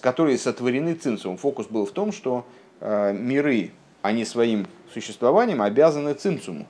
которые 0.00 0.38
сотворены 0.38 0.94
цинсумом. 0.94 1.36
Фокус 1.38 1.66
был 1.66 1.86
в 1.86 1.92
том, 1.92 2.12
что 2.12 2.44
э, 2.80 3.12
миры, 3.12 3.70
они 4.02 4.24
своим 4.24 4.66
существованием 4.92 5.62
обязаны 5.62 6.14
цинсуму. 6.14 6.66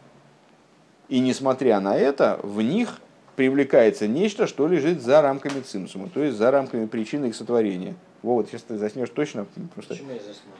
И 1.09 1.20
несмотря 1.20 1.81
на 1.81 1.96
это, 1.96 2.38
в 2.42 2.61
них 2.62 3.01
привлекается 3.37 4.09
нечто, 4.09 4.46
что 4.46 4.66
лежит 4.66 5.03
за 5.03 5.22
рамками 5.22 5.61
цимсума, 5.61 6.09
то 6.09 6.22
есть 6.22 6.37
за 6.37 6.51
рамками 6.51 6.87
причины 6.87 7.27
их 7.27 7.37
сотворения. 7.37 7.94
Вот, 8.27 8.49
сейчас 8.49 8.62
ты 8.62 8.77
заснешь 8.77 9.11
точно. 9.11 9.45
Потому 9.45 9.83
что... 9.83 9.95
Почему 9.95 10.11
я 10.11 10.19
засну? 10.19 10.51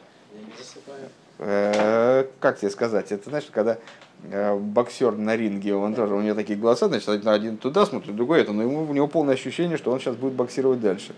Э, 1.38 2.26
как 2.38 2.61
тебе 2.61 2.70
сказать, 2.70 3.11
это 3.11 3.29
знаешь, 3.29 3.48
когда 3.50 3.79
э, 4.31 4.57
боксер 4.57 5.16
на 5.16 5.37
ринге, 5.37 5.74
он 5.74 5.94
тоже, 5.94 6.14
у 6.14 6.20
него 6.20 6.37
такие 6.37 6.57
глаза, 6.57 6.87
значит, 6.87 7.26
один 7.26 7.57
туда 7.57 7.85
смотрит, 7.85 8.14
другой 8.14 8.42
это, 8.42 8.52
но 8.52 8.62
ему, 8.62 8.85
у 8.88 8.92
него 8.92 9.09
полное 9.09 9.35
ощущение, 9.35 9.79
что 9.79 9.90
он 9.90 9.98
сейчас 9.98 10.14
будет 10.14 10.35
боксировать 10.35 10.81
дальше. 10.81 11.12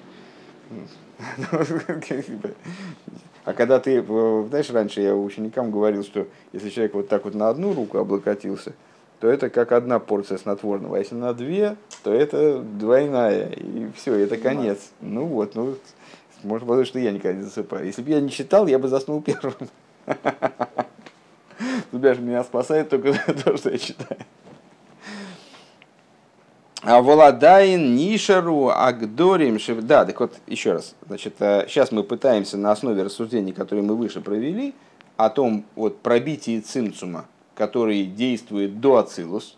А 3.44 3.52
когда 3.52 3.78
ты, 3.78 4.02
э, 4.08 4.46
знаешь, 4.48 4.70
раньше 4.70 5.02
я 5.02 5.14
ученикам 5.14 5.70
говорил, 5.70 6.02
что 6.02 6.26
если 6.54 6.70
человек 6.70 6.94
вот 6.94 7.08
так 7.08 7.26
вот 7.26 7.34
на 7.34 7.50
одну 7.50 7.74
руку 7.74 7.98
облокотился, 7.98 8.72
то 9.20 9.28
это 9.28 9.50
как 9.50 9.72
одна 9.72 9.98
порция 9.98 10.38
снотворного. 10.38 10.96
А 10.96 10.98
если 10.98 11.14
на 11.14 11.34
две, 11.34 11.76
то 12.02 12.12
это 12.12 12.60
двойная. 12.60 13.48
И 13.50 13.90
все, 13.96 14.14
это 14.14 14.36
конец. 14.36 14.90
Ну 15.00 15.24
вот, 15.24 15.54
ну 15.54 15.76
может 16.42 16.66
потому 16.66 16.84
что 16.84 16.98
я 16.98 17.10
никогда 17.10 17.38
не 17.38 17.44
засыпаю. 17.44 17.86
Если 17.86 18.02
бы 18.02 18.10
я 18.10 18.20
не 18.20 18.30
читал, 18.30 18.66
я 18.66 18.78
бы 18.78 18.88
заснул 18.88 19.22
первым. 19.26 19.54
Тебя 21.92 22.14
же 22.14 22.20
меня 22.20 22.44
спасает 22.44 22.88
только 22.88 23.12
то, 23.44 23.56
что 23.56 23.70
я 23.70 23.78
читаю. 23.78 24.20
А 26.82 27.02
Володайн 27.02 27.96
Нишару 27.96 28.68
Агдорим 28.68 29.58
Да, 29.82 30.04
так 30.04 30.20
вот, 30.20 30.34
еще 30.46 30.72
раз. 30.72 30.94
Значит, 31.06 31.34
сейчас 31.38 31.90
э, 31.90 31.94
мы 31.94 32.04
пытаемся 32.04 32.56
на 32.56 32.70
основе 32.70 33.02
рассуждений, 33.02 33.52
которые 33.52 33.84
мы 33.84 33.96
выше 33.96 34.20
провели, 34.20 34.74
о 35.16 35.28
том 35.28 35.64
вот 35.74 35.98
пробитии 36.00 36.60
цимцума, 36.60 37.26
который 37.56 38.04
действует 38.04 38.80
до 38.80 38.98
Ацилус. 38.98 39.56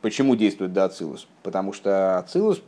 Почему 0.00 0.36
действует 0.36 0.72
до 0.72 0.84
Ацилус? 0.84 1.26
Потому 1.42 1.72
что 1.72 2.18
Ацилус 2.18 2.62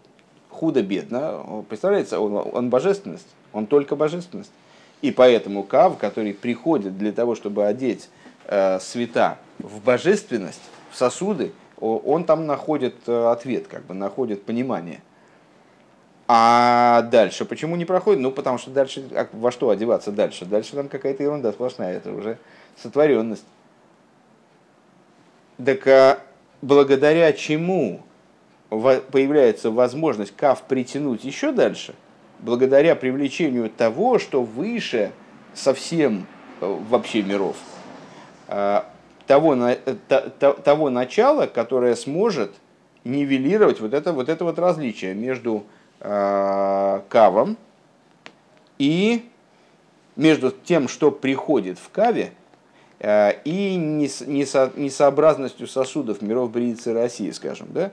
худо-бедно, 0.52 1.64
представляете, 1.68 2.16
он, 2.16 2.50
он 2.52 2.70
божественность, 2.70 3.26
он 3.52 3.66
только 3.66 3.96
божественность. 3.96 4.52
И 5.00 5.10
поэтому 5.10 5.64
Кав, 5.64 5.98
который 5.98 6.32
приходит 6.32 6.96
для 6.96 7.12
того, 7.12 7.34
чтобы 7.34 7.66
одеть 7.66 8.08
э, 8.46 8.78
света 8.78 9.38
в 9.58 9.82
божественность, 9.82 10.62
в 10.90 10.96
сосуды, 10.96 11.52
он 11.80 12.24
там 12.24 12.46
находит 12.46 12.94
э, 13.06 13.30
ответ, 13.30 13.66
как 13.66 13.84
бы 13.84 13.94
находит 13.94 14.44
понимание. 14.44 15.00
А 16.28 17.02
дальше 17.10 17.44
почему 17.44 17.74
не 17.74 17.84
проходит? 17.84 18.20
Ну, 18.20 18.30
потому 18.30 18.58
что 18.58 18.70
дальше, 18.70 19.04
а 19.12 19.26
во 19.32 19.50
что 19.50 19.70
одеваться 19.70 20.12
дальше? 20.12 20.44
Дальше 20.44 20.76
там 20.76 20.88
какая-то 20.88 21.22
ерунда 21.22 21.52
сплошная. 21.52 21.96
Это 21.96 22.12
уже 22.12 22.38
сотворенность. 22.80 23.44
Так 25.64 25.86
а 25.86 26.20
благодаря 26.62 27.32
чему 27.32 28.02
появляется 28.78 29.70
возможность 29.70 30.34
кав 30.34 30.62
притянуть 30.62 31.24
еще 31.24 31.52
дальше, 31.52 31.94
благодаря 32.40 32.94
привлечению 32.96 33.68
того, 33.70 34.18
что 34.18 34.42
выше 34.42 35.12
совсем 35.54 36.26
э, 36.60 36.78
вообще 36.88 37.22
миров, 37.22 37.56
а, 38.48 38.86
того, 39.26 39.54
э, 39.54 39.76
того 40.38 40.90
начала, 40.90 41.46
которое 41.46 41.94
сможет 41.96 42.54
нивелировать 43.04 43.80
вот 43.80 43.92
это 43.92 44.12
вот, 44.12 44.28
это 44.28 44.44
вот 44.44 44.58
различие 44.58 45.14
между 45.14 45.64
а, 46.00 47.04
кавом 47.08 47.58
и 48.78 49.28
между 50.16 50.50
тем, 50.50 50.88
что 50.88 51.10
приходит 51.10 51.78
в 51.78 51.90
каве, 51.90 52.32
э, 53.00 53.32
и 53.44 53.76
несообразностью 53.76 55.66
сосудов 55.66 56.22
миров 56.22 56.50
Бриицы 56.50 56.92
России, 56.92 57.30
скажем, 57.30 57.68
да, 57.70 57.92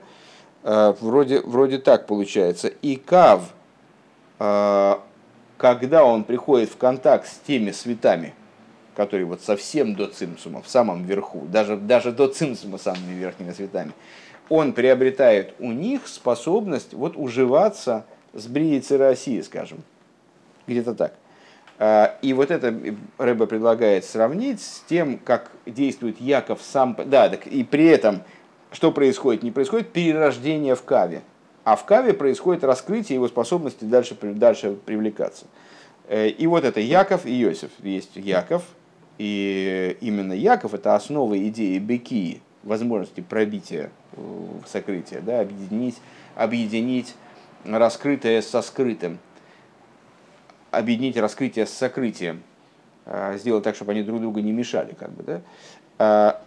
вроде, 0.62 1.40
вроде 1.40 1.78
так 1.78 2.06
получается. 2.06 2.68
И 2.68 2.96
кав, 2.96 3.42
э, 4.38 4.94
когда 5.56 6.04
он 6.04 6.24
приходит 6.24 6.70
в 6.70 6.76
контакт 6.76 7.26
с 7.26 7.38
теми 7.46 7.70
светами, 7.70 8.34
которые 8.96 9.26
вот 9.26 9.42
совсем 9.42 9.94
до 9.94 10.06
цимсума, 10.06 10.62
в 10.62 10.68
самом 10.68 11.04
верху, 11.04 11.46
даже, 11.48 11.76
даже 11.76 12.12
до 12.12 12.28
цимсума 12.28 12.78
самыми 12.78 13.14
верхними 13.14 13.52
цветами, 13.52 13.92
он 14.48 14.72
приобретает 14.72 15.54
у 15.58 15.70
них 15.72 16.06
способность 16.08 16.92
вот 16.92 17.14
уживаться 17.16 18.04
с 18.32 18.46
бриицей 18.46 18.96
России, 18.96 19.40
скажем. 19.40 19.82
Где-то 20.66 20.94
так. 20.94 21.14
А, 21.78 22.18
и 22.20 22.32
вот 22.34 22.50
это 22.50 22.74
Рэба 23.16 23.46
предлагает 23.46 24.04
сравнить 24.04 24.60
с 24.60 24.80
тем, 24.88 25.18
как 25.18 25.50
действует 25.64 26.20
Яков 26.20 26.60
сам. 26.62 26.96
Да, 27.06 27.28
так 27.30 27.46
и 27.46 27.64
при 27.64 27.86
этом, 27.86 28.22
что 28.72 28.92
происходит? 28.92 29.42
Не 29.42 29.50
происходит 29.50 29.90
перерождение 29.92 30.74
в 30.74 30.82
Каве, 30.82 31.22
а 31.64 31.76
в 31.76 31.84
Каве 31.84 32.14
происходит 32.14 32.64
раскрытие 32.64 33.16
его 33.16 33.28
способности 33.28 33.84
дальше, 33.84 34.16
дальше 34.20 34.76
привлекаться. 34.84 35.46
Э, 36.08 36.28
и 36.28 36.46
вот 36.46 36.64
это 36.64 36.80
Яков 36.80 37.26
и 37.26 37.42
Иосиф. 37.42 37.70
Есть 37.80 38.16
Яков, 38.16 38.64
и 39.18 39.96
именно 40.00 40.32
Яков– 40.32 40.74
это 40.74 40.94
основа 40.94 41.36
идеи 41.48 41.78
Беки, 41.78 42.40
возможности 42.62 43.20
пробития 43.20 43.90
в 44.12 44.66
сокрытие, 44.66 45.20
да, 45.20 45.40
объединить, 45.40 45.96
объединить 46.34 47.14
раскрытое 47.64 48.42
со 48.42 48.62
скрытым– 48.62 49.18
объединить 50.70 51.16
раскрытие 51.16 51.66
с 51.66 51.70
сокрытием, 51.70 52.42
а, 53.06 53.36
сделать 53.36 53.64
так, 53.64 53.74
чтобы 53.74 53.92
они 53.92 54.02
друг 54.02 54.20
другу 54.20 54.40
не 54.40 54.52
мешали. 54.52 54.94
Как 54.94 55.10
бы, 55.10 55.42
да? 55.98 56.40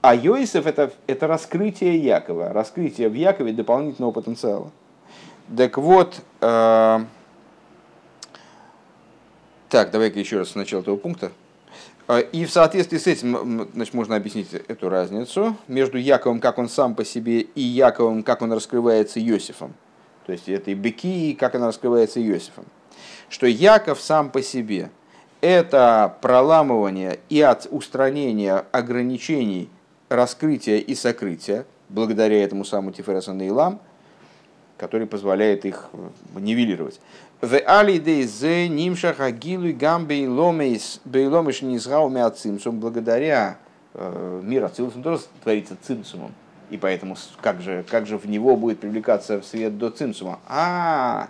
А, 0.00 0.14
Йосиф 0.14 0.66
это, 0.66 0.92
это 1.06 1.26
раскрытие 1.26 1.96
Якова, 1.98 2.52
раскрытие 2.52 3.08
в 3.08 3.14
Якове 3.14 3.52
дополнительного 3.52 4.12
потенциала. 4.12 4.70
Так 5.56 5.78
вот, 5.78 6.20
э, 6.40 7.00
так, 9.68 9.90
давай-ка 9.90 10.18
еще 10.18 10.38
раз 10.38 10.50
с 10.50 10.54
начала 10.54 10.82
этого 10.82 10.96
пункта. 10.96 11.32
И 12.32 12.46
в 12.46 12.50
соответствии 12.50 12.96
с 12.96 13.06
этим 13.06 13.68
значит, 13.74 13.92
можно 13.92 14.16
объяснить 14.16 14.52
эту 14.54 14.88
разницу 14.88 15.56
между 15.66 15.98
Яковом, 15.98 16.40
как 16.40 16.58
он 16.58 16.68
сам 16.68 16.94
по 16.94 17.04
себе, 17.04 17.40
и 17.40 17.60
Яковом, 17.60 18.22
как 18.22 18.40
он 18.40 18.52
раскрывается 18.52 19.20
Иосифом. 19.20 19.74
То 20.24 20.32
есть 20.32 20.48
это 20.48 20.70
и 20.70 20.74
быки, 20.74 21.36
как 21.38 21.54
она 21.54 21.66
раскрывается 21.66 22.22
Иосифом 22.22 22.64
что 23.28 23.46
Яков 23.46 24.00
сам 24.00 24.30
по 24.30 24.42
себе– 24.42 24.90
это 25.40 26.16
проламывание 26.20 27.20
и 27.28 27.40
от 27.40 27.66
устранения 27.70 28.64
ограничений 28.72 29.68
раскрытия 30.08 30.78
и 30.78 30.94
сокрытия, 30.94 31.66
благодаря 31.88 32.42
этому 32.42 32.64
самому 32.64 32.92
Тифераса 32.92 33.32
Нейлам, 33.32 33.80
который 34.76 35.06
позволяет 35.06 35.64
их 35.64 35.88
нивелировать. 36.34 37.00
В 37.40 37.56
алидей 37.58 38.24
зе 38.24 38.68
нимшах 38.68 39.20
агилу 39.20 39.68
ломейс 40.34 41.00
бейломиш 41.04 41.62
низгауми 41.62 42.20
от 42.20 42.38
цимсум, 42.38 42.80
благодаря 42.80 43.58
э, 43.94 44.40
мир 44.42 44.64
от 44.64 44.74
цимсум 44.74 45.02
тоже 45.02 45.22
творится 45.42 45.76
цимсумом. 45.80 46.34
И 46.70 46.76
поэтому 46.76 47.16
как 47.40 47.60
же, 47.62 47.84
как 47.88 48.06
же 48.06 48.18
в 48.18 48.26
него 48.26 48.56
будет 48.56 48.80
привлекаться 48.80 49.40
в 49.40 49.44
свет 49.44 49.78
до 49.78 49.90
цимсума? 49.90 50.38
А, 50.46 51.28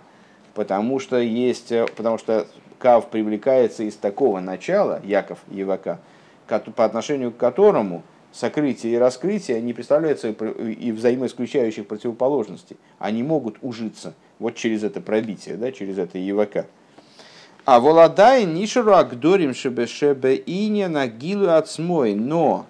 потому 0.54 0.98
что 0.98 1.18
есть, 1.18 1.72
э, 1.72 1.86
потому 1.96 2.18
что 2.18 2.46
Кав 2.78 3.10
привлекается 3.10 3.82
из 3.82 3.96
такого 3.96 4.40
начала, 4.40 5.00
Яков 5.04 5.38
Евака, 5.48 5.98
по 6.46 6.84
отношению 6.84 7.32
к 7.32 7.36
которому 7.36 8.02
сокрытие 8.32 8.94
и 8.94 8.96
раскрытие 8.96 9.60
не 9.60 9.72
представляются 9.72 10.28
и 10.28 10.92
взаимоисключающих 10.92 11.86
противоположностей. 11.86 12.76
Они 12.98 13.22
могут 13.22 13.56
ужиться 13.62 14.14
вот 14.38 14.54
через 14.54 14.84
это 14.84 15.00
пробитие, 15.00 15.56
да, 15.56 15.72
через 15.72 15.98
это 15.98 16.18
Евака. 16.18 16.66
А 17.64 17.80
воладай 17.80 18.44
нишеру 18.44 18.92
агдорим 18.92 19.54
шебе 19.54 19.86
шебе 19.86 20.42
ине 20.46 20.88
нагилу 20.88 21.50
отсмой, 21.50 22.14
но 22.14 22.66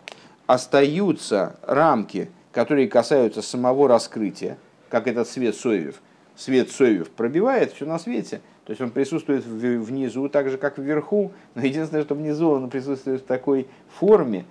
остаются 0.47 1.57
рамки, 1.63 2.31
которые 2.53 2.89
касаются 2.89 3.43
самого 3.43 3.89
раскрытия, 3.89 4.59
как 4.89 5.07
этот 5.07 5.29
свет 5.29 5.55
Соевев– 5.55 6.01
свет 6.39 6.71
Соевев 6.71 7.11
пробивает 7.11 7.73
все 7.73 7.85
на 7.85 7.99
свете. 7.99 8.41
То 8.65 8.71
есть 8.71 8.81
он 8.81 8.91
присутствует 8.91 9.45
внизу 9.45 10.29
так 10.29 10.49
же, 10.51 10.59
как 10.59 10.79
вверху, 10.79 11.33
но 11.55 11.63
единственное, 11.63 12.05
что 12.05 12.15
внизу 12.15 12.51
он 12.51 12.71
присутствует 12.71 13.23
в 13.23 13.25
такой 13.25 13.67
форме, 13.99 14.45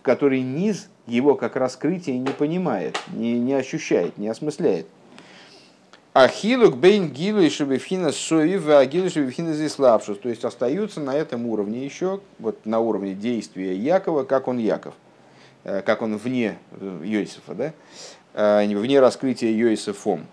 в 0.00 0.02
которой 0.02 0.40
низ 0.40 0.88
его 1.06 1.34
как 1.34 1.56
раскрытие 1.56 2.18
не 2.18 2.30
понимает, 2.30 2.98
не, 3.12 3.38
не 3.38 3.52
ощущает, 3.52 4.16
не 4.16 4.28
осмысляет. 4.28 4.86
Ахилук 6.14 6.76
бейн 6.76 7.08
гилу 7.10 7.40
и 7.40 7.50
шебефхина 7.50 8.10
соев, 8.10 8.66
а 8.68 8.84
гилу 8.86 9.10
шебефхина 9.10 9.52
здесь 9.52 9.72
слабшус. 9.72 10.18
То 10.18 10.30
есть 10.30 10.44
остаются 10.44 11.00
на 11.00 11.14
этом 11.14 11.46
уровне 11.46 11.84
еще, 11.84 12.20
вот 12.38 12.64
на 12.64 12.80
уровне 12.80 13.14
действия 13.14 13.76
Якова, 13.76 14.24
как 14.24 14.48
он 14.48 14.58
Яков, 14.58 14.94
э, 15.64 15.82
как 15.82 16.00
он 16.00 16.16
вне 16.16 16.58
э, 16.72 17.02
Йосифа, 17.04 17.54
да? 17.54 17.72
Э, 18.32 18.66
вне 18.66 19.00
раскрытия 19.00 19.50
Йосифом. 19.50 20.26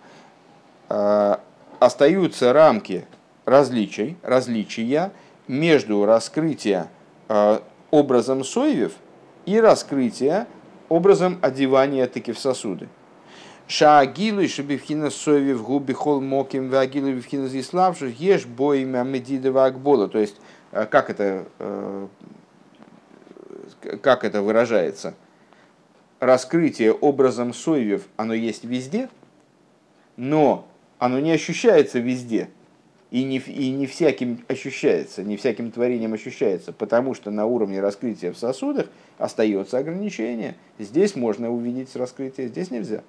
Остаются 1.79 2.53
рамки 2.53 3.05
различий, 3.45 4.17
различия 4.23 5.11
между 5.47 6.05
раскрытием 6.05 6.87
э, 7.27 7.59
образом 7.91 8.43
соевев 8.43 8.93
и 9.47 9.59
раскрытие 9.61 10.45
образом 10.89 11.39
одевания 11.41 12.05
таки 12.05 12.33
в 12.33 12.37
сосуды. 12.37 12.89
Шаагилу 13.67 14.41
и 14.41 14.47
шабивхина 14.47 15.09
соевев 15.09 15.63
губи 15.63 15.93
хол 15.93 16.21
моким 16.21 16.69
вагилу 16.69 17.07
вивхина 17.07 17.47
зиславших 17.47 18.19
ешь 18.19 18.45
боимя 18.45 19.03
медидова 19.03 19.65
акбола. 19.65 20.09
То 20.09 20.19
есть, 20.19 20.35
э, 20.71 20.85
как 20.85 21.09
это, 21.09 21.45
как 24.01 24.23
это 24.23 24.41
выражается? 24.41 25.15
Раскрытие 26.19 26.93
образом 26.93 27.53
соевев, 27.53 28.07
оно 28.17 28.33
есть 28.33 28.65
везде, 28.65 29.09
но 30.17 30.67
оно 30.99 31.19
не 31.19 31.31
ощущается 31.31 31.99
везде. 31.99 32.49
И 33.09 33.23
не, 33.23 33.37
и 33.37 33.71
не 33.71 33.87
всяким 33.87 34.43
ощущается, 34.49 35.23
не 35.23 35.37
всяким 35.37 35.71
творением 35.71 36.13
ощущается, 36.13 36.73
потому 36.73 37.13
что 37.13 37.31
на 37.31 37.45
уровне 37.45 37.79
раскрытия 37.79 38.33
в 38.33 38.37
сосудах 38.37 38.87
остается 39.17 39.77
ограничение. 39.77 40.55
Здесь 40.77 41.15
можно 41.15 41.49
увидеть 41.49 41.95
раскрытие, 41.95 42.49
здесь 42.49 42.69
нельзя. 42.69 43.03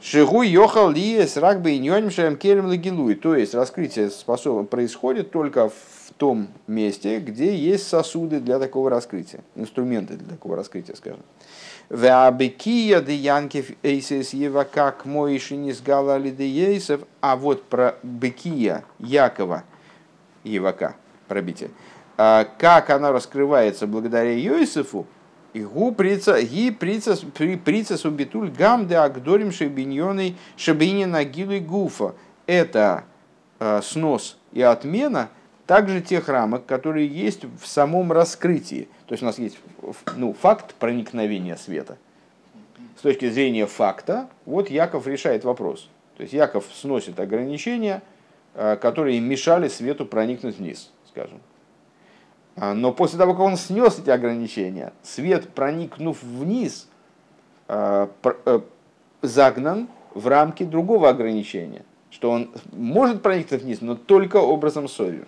Шигу 0.00 0.42
йохал 0.42 0.90
лиес 0.90 1.36
ракбы 1.36 1.72
и 1.72 1.78
ньоним 1.78 2.36
келем 2.36 2.66
лагилуй. 2.66 3.14
То 3.14 3.34
есть 3.34 3.54
раскрытие 3.54 4.10
способ... 4.10 4.68
происходит 4.68 5.30
только 5.30 5.68
в 5.68 6.12
том 6.16 6.48
месте, 6.66 7.18
где 7.18 7.56
есть 7.56 7.88
сосуды 7.88 8.40
для 8.40 8.58
такого 8.58 8.90
раскрытия, 8.90 9.40
инструменты 9.54 10.14
для 10.14 10.28
такого 10.28 10.56
раскрытия, 10.56 10.94
скажем. 10.94 11.20
Веабекия 11.88 13.00
де 13.00 13.14
Янкев 13.14 13.70
Эйсес 13.82 14.32
Евака 14.32 14.90
к 14.90 15.04
Моишинис 15.04 15.80
Галали 15.80 16.30
де 16.30 16.46
Ейсов, 16.46 17.02
а 17.20 17.36
вот 17.36 17.64
про 17.64 17.96
Бекия 18.02 18.84
Якова 18.98 19.62
Евака, 20.42 20.96
пробитие, 21.28 21.70
а, 22.16 22.46
как 22.58 22.90
она 22.90 23.12
раскрывается 23.12 23.86
благодаря 23.86 24.32
Йосифу, 24.32 25.06
и 25.52 25.64
гу 25.64 25.92
прица, 25.92 26.42
ги 26.42 26.70
прица, 26.70 27.16
прица 27.64 27.96
субитуль 27.96 28.50
гам 28.50 28.86
де 28.86 28.96
агдорим 28.96 29.52
шебиньоной 29.52 30.36
шебинин 30.56 31.14
агилу 31.14 31.52
и 31.52 31.60
гуфа. 31.60 32.14
Это 32.46 33.04
а, 33.58 33.80
снос 33.80 34.36
и 34.52 34.60
отмена 34.60 35.30
также 35.66 36.00
тех 36.00 36.28
рамок, 36.28 36.64
которые 36.66 37.06
есть 37.06 37.44
в 37.44 37.66
самом 37.66 38.12
раскрытии. 38.12 38.88
То 39.06 39.12
есть 39.12 39.22
у 39.22 39.26
нас 39.26 39.38
есть 39.38 39.58
ну, 40.16 40.32
факт 40.32 40.74
проникновения 40.74 41.56
света. 41.56 41.98
С 42.96 43.02
точки 43.02 43.28
зрения 43.28 43.66
факта, 43.66 44.28
вот 44.46 44.70
Яков 44.70 45.06
решает 45.06 45.44
вопрос. 45.44 45.88
То 46.16 46.22
есть 46.22 46.32
Яков 46.32 46.64
сносит 46.72 47.20
ограничения, 47.20 48.02
э, 48.54 48.76
которые 48.76 49.20
мешали 49.20 49.68
свету 49.68 50.06
проникнуть 50.06 50.56
вниз, 50.58 50.90
скажем. 51.08 51.40
А, 52.56 52.72
но 52.72 52.92
после 52.92 53.18
того, 53.18 53.32
как 53.32 53.42
он 53.42 53.56
снес 53.56 53.98
эти 53.98 54.08
ограничения, 54.08 54.92
свет, 55.02 55.48
проникнув 55.50 56.22
вниз, 56.22 56.88
а, 57.68 58.10
э, 58.46 58.60
загнан 59.20 59.88
в 60.14 60.26
рамки 60.26 60.62
другого 60.62 61.10
ограничения, 61.10 61.84
что 62.10 62.30
он 62.30 62.50
может 62.72 63.20
проникнуть 63.20 63.62
вниз, 63.62 63.80
но 63.82 63.94
только 63.94 64.38
образом 64.38 64.88
совев. 64.88 65.26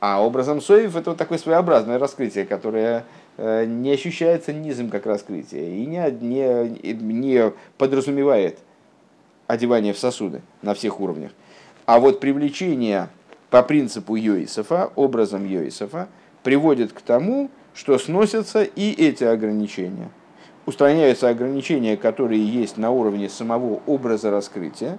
А 0.00 0.22
образом 0.22 0.60
совев 0.60 0.94
это 0.94 1.10
вот 1.10 1.18
такое 1.18 1.38
своеобразное 1.38 1.98
раскрытие, 1.98 2.44
которое 2.44 3.04
э, 3.38 3.64
не 3.64 3.92
ощущается 3.92 4.52
низом 4.52 4.90
как 4.90 5.06
раскрытие 5.06 5.78
и 5.78 5.86
не, 5.86 6.10
не, 6.20 6.92
не 6.92 7.52
подразумевает 7.78 8.58
одевание 9.46 9.92
в 9.92 9.98
сосуды 9.98 10.42
на 10.62 10.74
всех 10.74 11.00
уровнях. 11.00 11.32
А 11.86 11.98
вот 11.98 12.20
привлечение 12.20 13.08
по 13.50 13.62
принципу 13.62 14.16
Йоисофа, 14.16 14.90
образом 14.96 15.46
Йоисофа, 15.46 16.08
приводит 16.42 16.92
к 16.92 17.00
тому, 17.00 17.50
что 17.74 17.98
сносятся 17.98 18.64
и 18.64 18.92
эти 18.92 19.24
ограничения. 19.24 20.10
Устраняются 20.66 21.28
ограничения, 21.28 21.96
которые 21.96 22.44
есть 22.44 22.76
на 22.76 22.90
уровне 22.90 23.28
самого 23.28 23.80
образа 23.86 24.30
раскрытия. 24.30 24.98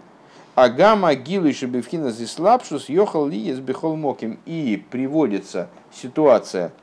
А 0.57 0.69
гамма 0.69 1.13
гилу 1.13 1.53
шебевхина 1.53 2.09
зислапшус 2.09 2.89
йохал 2.89 3.27
ли 3.27 3.53
с 3.53 3.59
моким. 3.83 4.39
И 4.47 4.83
приводится 4.89 5.69
ситуация 5.93 6.73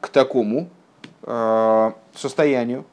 к 0.00 0.08
такому 0.08 0.68
э, 1.22 1.92
состоянию, 2.16 2.84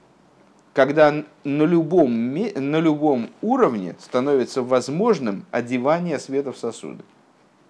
когда 0.75 1.25
на 1.43 1.63
любом, 1.63 2.31
на 2.31 2.79
любом 2.79 3.31
уровне 3.41 3.95
становится 3.99 4.62
возможным 4.62 5.47
одевание 5.49 6.19
света 6.19 6.51
в 6.51 6.57
сосуды. 6.59 7.03